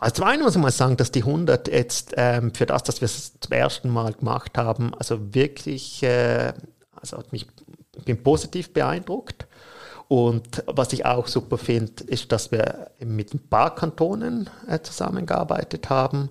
Also 0.00 0.16
zum 0.16 0.24
einen 0.26 0.42
muss 0.42 0.56
ich 0.56 0.62
mal 0.62 0.70
sagen, 0.70 0.96
dass 0.96 1.10
die 1.10 1.22
100 1.22 1.68
jetzt 1.68 2.14
ähm, 2.16 2.54
für 2.54 2.66
das, 2.66 2.82
dass 2.82 3.00
wir 3.00 3.06
es 3.06 3.38
zum 3.38 3.52
ersten 3.52 3.88
Mal 3.88 4.12
gemacht 4.12 4.56
haben, 4.56 4.94
also 4.94 5.34
wirklich, 5.34 6.02
äh, 6.02 6.52
also 7.00 7.18
hat 7.18 7.32
mich, 7.32 7.46
bin 8.04 8.22
positiv 8.22 8.72
beeindruckt. 8.72 9.46
Und 10.08 10.62
was 10.66 10.92
ich 10.94 11.04
auch 11.04 11.26
super 11.26 11.58
finde, 11.58 12.04
ist, 12.04 12.32
dass 12.32 12.50
wir 12.50 12.92
mit 12.98 13.34
ein 13.34 13.46
paar 13.48 13.74
Kantonen 13.74 14.48
äh, 14.66 14.80
zusammengearbeitet 14.80 15.90
haben 15.90 16.30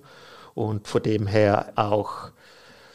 und 0.54 0.88
von 0.88 1.02
dem 1.02 1.28
her 1.28 1.72
auch 1.76 2.32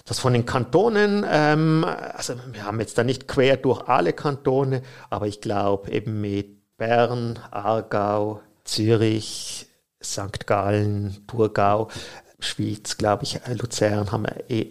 dass 0.05 0.19
von 0.19 0.33
den 0.33 0.45
Kantonen, 0.45 1.25
ähm, 1.29 1.85
also 1.85 2.33
wir 2.51 2.65
haben 2.65 2.79
jetzt 2.79 2.97
da 2.97 3.03
nicht 3.03 3.27
quer 3.27 3.55
durch 3.57 3.87
alle 3.87 4.11
Kantone, 4.13 4.81
aber 5.09 5.27
ich 5.27 5.39
glaube 5.39 5.89
eben 5.91 6.19
mit 6.19 6.77
Bern, 6.77 7.39
Aargau, 7.51 8.41
Zürich, 8.65 9.67
St. 10.03 10.45
Gallen, 10.45 11.23
Thurgau, 11.27 11.89
Schwyz, 12.39 12.97
glaube 12.97 13.23
ich, 13.23 13.35
äh, 13.47 13.53
Luzern 13.53 14.11
haben 14.11 14.23
wir, 14.23 14.49
eh, 14.49 14.69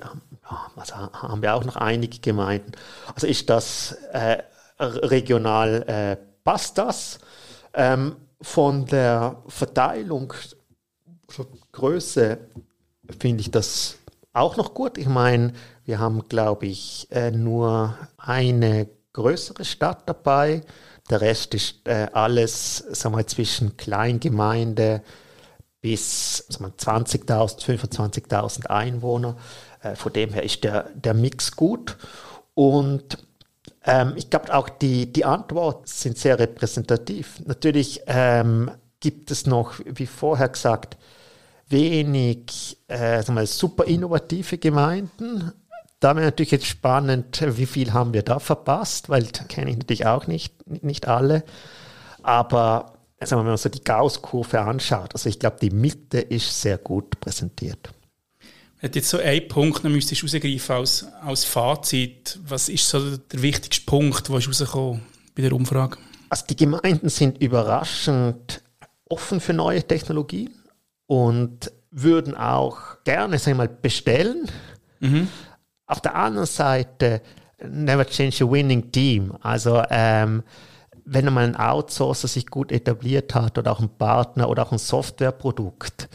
also 0.76 0.94
haben 0.94 1.42
wir 1.42 1.54
auch 1.54 1.64
noch 1.64 1.76
einige 1.76 2.18
Gemeinden. 2.18 2.72
Also 3.14 3.26
ist 3.26 3.48
das 3.48 3.92
äh, 4.12 4.42
regional, 4.78 5.82
äh, 5.88 6.16
passt 6.44 6.78
das? 6.78 7.18
Ähm, 7.74 8.16
von 8.40 8.86
der 8.86 9.36
Verteilung, 9.46 10.34
Größe, 11.70 12.38
finde 13.18 13.40
ich 13.40 13.50
das 13.50 13.96
auch 14.32 14.56
noch 14.56 14.74
gut. 14.74 14.98
Ich 14.98 15.06
meine, 15.06 15.52
wir 15.84 15.98
haben, 15.98 16.28
glaube 16.28 16.66
ich, 16.66 17.08
äh, 17.10 17.30
nur 17.30 17.96
eine 18.18 18.88
größere 19.12 19.64
Stadt 19.64 20.02
dabei. 20.06 20.62
Der 21.10 21.20
Rest 21.20 21.54
ist 21.54 21.86
äh, 21.86 22.08
alles 22.12 22.78
sagen 22.78 23.16
wir, 23.16 23.26
zwischen 23.26 23.76
Kleingemeinde 23.76 25.02
bis 25.82 26.46
20.000, 26.50 27.60
25.000 27.60 28.66
Einwohner. 28.68 29.36
Äh, 29.82 29.94
von 29.96 30.12
dem 30.12 30.32
her 30.32 30.42
ist 30.42 30.64
der, 30.64 30.88
der 30.94 31.12
Mix 31.12 31.54
gut. 31.54 31.98
Und 32.54 33.18
ähm, 33.84 34.14
ich 34.16 34.30
glaube 34.30 34.54
auch 34.54 34.70
die, 34.70 35.12
die 35.12 35.26
Antworten 35.26 35.86
sind 35.86 36.16
sehr 36.16 36.38
repräsentativ. 36.38 37.40
Natürlich 37.44 38.00
ähm, 38.06 38.70
gibt 39.00 39.30
es 39.30 39.46
noch, 39.46 39.74
wie 39.84 40.06
vorher 40.06 40.48
gesagt, 40.48 40.96
wenig 41.68 42.78
äh, 42.88 43.30
mal, 43.30 43.46
super 43.46 43.84
innovative 43.84 44.58
Gemeinden, 44.58 45.52
da 46.02 46.16
wäre 46.16 46.26
natürlich 46.26 46.50
jetzt 46.50 46.66
spannend, 46.66 47.44
wie 47.56 47.64
viel 47.64 47.92
haben 47.92 48.12
wir 48.12 48.24
da 48.24 48.40
verpasst, 48.40 49.08
weil 49.08 49.24
kenne 49.46 49.70
ich 49.70 49.78
natürlich 49.78 50.04
auch 50.04 50.26
nicht, 50.26 50.52
nicht 50.82 51.06
alle. 51.06 51.44
Aber 52.24 52.94
also 53.22 53.38
wenn 53.38 53.46
man 53.46 53.56
so 53.56 53.68
die 53.68 53.82
Gauss-Kurve 53.82 54.60
anschaut, 54.60 55.14
also 55.14 55.28
ich 55.28 55.38
glaube, 55.38 55.56
die 55.62 55.70
Mitte 55.70 56.18
ist 56.18 56.60
sehr 56.60 56.76
gut 56.78 57.20
präsentiert. 57.20 57.90
Hat 58.82 58.96
jetzt 58.96 59.08
so 59.10 59.18
ein 59.18 59.46
Punkt, 59.46 59.84
dann 59.84 59.92
müsstest 59.92 60.22
du 60.22 60.26
rausgreifen 60.26 60.76
als, 60.76 61.06
als 61.22 61.44
Fazit. 61.44 62.38
Was 62.44 62.68
ist 62.68 62.88
so 62.88 63.16
der 63.16 63.40
wichtigste 63.40 63.86
Punkt, 63.86 64.28
der 64.28 64.34
rausgekommen 64.34 65.02
bei 65.36 65.42
der 65.42 65.52
Umfrage? 65.52 65.98
Also 66.28 66.46
die 66.50 66.56
Gemeinden 66.56 67.08
sind 67.08 67.40
überraschend 67.40 68.60
offen 69.08 69.40
für 69.40 69.52
neue 69.52 69.86
Technologien 69.86 70.50
und 71.06 71.70
würden 71.92 72.34
auch 72.36 73.04
gerne 73.04 73.38
sagen 73.38 73.58
wir 73.58 73.66
mal, 73.66 73.68
bestellen. 73.68 74.50
Mhm. 74.98 75.28
Auf 75.86 76.00
der 76.00 76.16
anderen 76.16 76.46
Seite, 76.46 77.22
never 77.64 78.04
change 78.04 78.44
a 78.44 78.50
winning 78.50 78.90
team. 78.90 79.36
Also 79.42 79.80
ähm, 79.90 80.42
wenn 81.04 81.26
einmal 81.26 81.44
ein 81.44 81.56
Outsourcer 81.56 82.28
sich 82.28 82.46
gut 82.46 82.72
etabliert 82.72 83.34
hat 83.34 83.58
oder 83.58 83.72
auch 83.72 83.80
ein 83.80 83.88
Partner 83.88 84.48
oder 84.48 84.66
auch 84.66 84.72
ein 84.72 84.78
Softwareprodukt, 84.78 86.08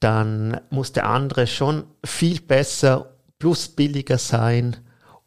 dann 0.00 0.60
muss 0.70 0.92
der 0.92 1.08
andere 1.08 1.46
schon 1.46 1.84
viel 2.04 2.40
besser 2.40 3.14
plus 3.38 3.68
billiger 3.68 4.18
sein, 4.18 4.76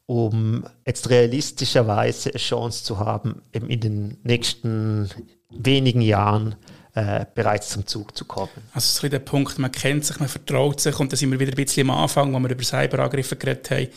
um 0.06 0.66
jetzt 0.86 1.10
realistischerweise 1.10 2.30
eine 2.30 2.40
Chance 2.40 2.84
zu 2.84 3.00
haben, 3.00 3.42
in 3.52 3.80
den 3.80 4.18
nächsten 4.24 5.10
wenigen 5.50 6.02
Jahren 6.02 6.56
äh, 6.96 7.26
bereits 7.36 7.70
zum 7.70 7.86
Zug 7.86 8.18
zu 8.18 8.26
kommen. 8.26 8.50
Also 8.74 9.02
so 9.02 9.08
der 9.08 9.20
Punkt, 9.20 9.60
man 9.60 9.72
kennt 9.72 10.06
sich, 10.06 10.20
man 10.20 10.28
vertraut 10.28 10.80
sich 10.80 11.00
und 11.00 11.12
da 11.12 11.18
sind 11.18 11.32
wir 11.32 11.40
wieder 11.40 11.52
ein 11.52 11.56
bisschen 11.56 11.90
am 11.90 11.96
Anfang, 11.96 12.34
wo 12.34 12.40
wir 12.40 12.50
über 12.50 12.64
Cyberangriffe 12.64 13.36
geredet 13.36 13.70
haben. 13.72 13.88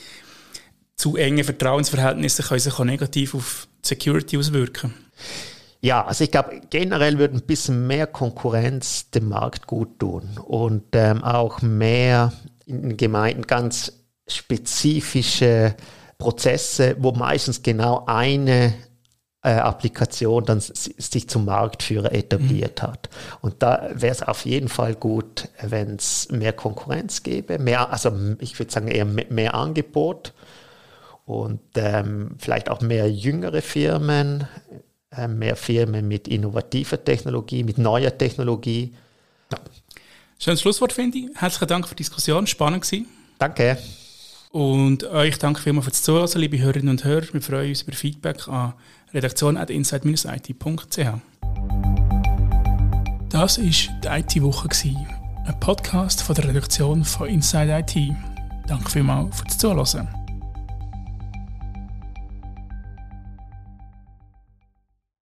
Zu 1.02 1.16
enge 1.16 1.42
Vertrauensverhältnisse 1.42 2.44
können 2.44 2.60
sich 2.60 2.74
auch 2.74 2.84
negativ 2.84 3.34
auf 3.34 3.66
die 3.82 3.88
Security 3.88 4.38
auswirken. 4.38 4.94
Ja, 5.80 6.06
also 6.06 6.22
ich 6.22 6.30
glaube, 6.30 6.60
generell 6.70 7.18
würde 7.18 7.34
ein 7.34 7.42
bisschen 7.42 7.88
mehr 7.88 8.06
Konkurrenz 8.06 9.10
dem 9.10 9.28
Markt 9.28 9.66
gut 9.66 9.98
tun 9.98 10.38
und 10.44 10.84
ähm, 10.92 11.24
auch 11.24 11.60
mehr 11.60 12.32
in 12.66 12.90
den 12.90 12.96
Gemeinden 12.96 13.48
ganz 13.48 14.04
spezifische 14.28 15.74
Prozesse, 16.18 16.94
wo 17.00 17.10
meistens 17.10 17.64
genau 17.64 18.04
eine 18.06 18.72
äh, 19.42 19.54
Applikation 19.54 20.44
dann 20.44 20.60
sich 20.60 21.28
zum 21.28 21.46
Marktführer 21.46 22.12
etabliert 22.12 22.80
mhm. 22.80 22.86
hat. 22.86 23.10
Und 23.40 23.60
da 23.60 23.90
wäre 23.92 24.12
es 24.12 24.22
auf 24.22 24.44
jeden 24.44 24.68
Fall 24.68 24.94
gut, 24.94 25.48
wenn 25.62 25.96
es 25.96 26.28
mehr 26.30 26.52
Konkurrenz 26.52 27.24
gäbe, 27.24 27.58
mehr, 27.58 27.90
also 27.90 28.12
ich 28.38 28.56
würde 28.60 28.70
sagen 28.70 28.86
eher 28.86 29.04
mehr 29.04 29.54
Angebot 29.54 30.32
und 31.32 31.60
ähm, 31.76 32.32
vielleicht 32.38 32.68
auch 32.68 32.82
mehr 32.82 33.10
jüngere 33.10 33.62
Firmen, 33.62 34.46
äh, 35.10 35.26
mehr 35.28 35.56
Firmen 35.56 36.06
mit 36.06 36.28
innovativer 36.28 37.02
Technologie, 37.02 37.64
mit 37.64 37.78
neuer 37.78 38.16
Technologie. 38.16 38.92
Ja. 39.50 39.58
Schönes 40.38 40.60
Schlusswort, 40.60 40.92
finde 40.92 41.18
ich. 41.18 41.30
Herzlichen 41.34 41.68
Dank 41.68 41.88
für 41.88 41.94
die 41.94 42.02
Diskussion. 42.02 42.46
Spannend 42.46 42.82
gewesen. 42.82 43.06
Danke. 43.38 43.78
Und 44.50 45.04
euch 45.04 45.38
danke 45.38 45.62
vielmals 45.62 45.86
fürs 45.86 46.02
Zuhören, 46.02 46.38
liebe 46.38 46.58
Hörerinnen 46.58 46.90
und 46.90 47.04
Hörer. 47.04 47.32
Wir 47.32 47.40
freuen 47.40 47.70
uns 47.70 47.80
über 47.82 47.92
Feedback 47.92 48.46
an 48.48 48.74
redaktion.inside-it.ch. 49.14 50.98
Das 53.30 53.58
war 53.58 53.64
die 53.64 54.36
IT-Woche, 54.36 54.68
ein 55.46 55.60
Podcast 55.60 56.22
von 56.22 56.34
der 56.34 56.48
Redaktion 56.48 57.02
von 57.02 57.26
Inside 57.28 57.78
IT. 57.78 57.96
Danke 58.66 58.90
vielmals 58.90 59.40
fürs 59.40 59.56
Zuhören. 59.56 60.21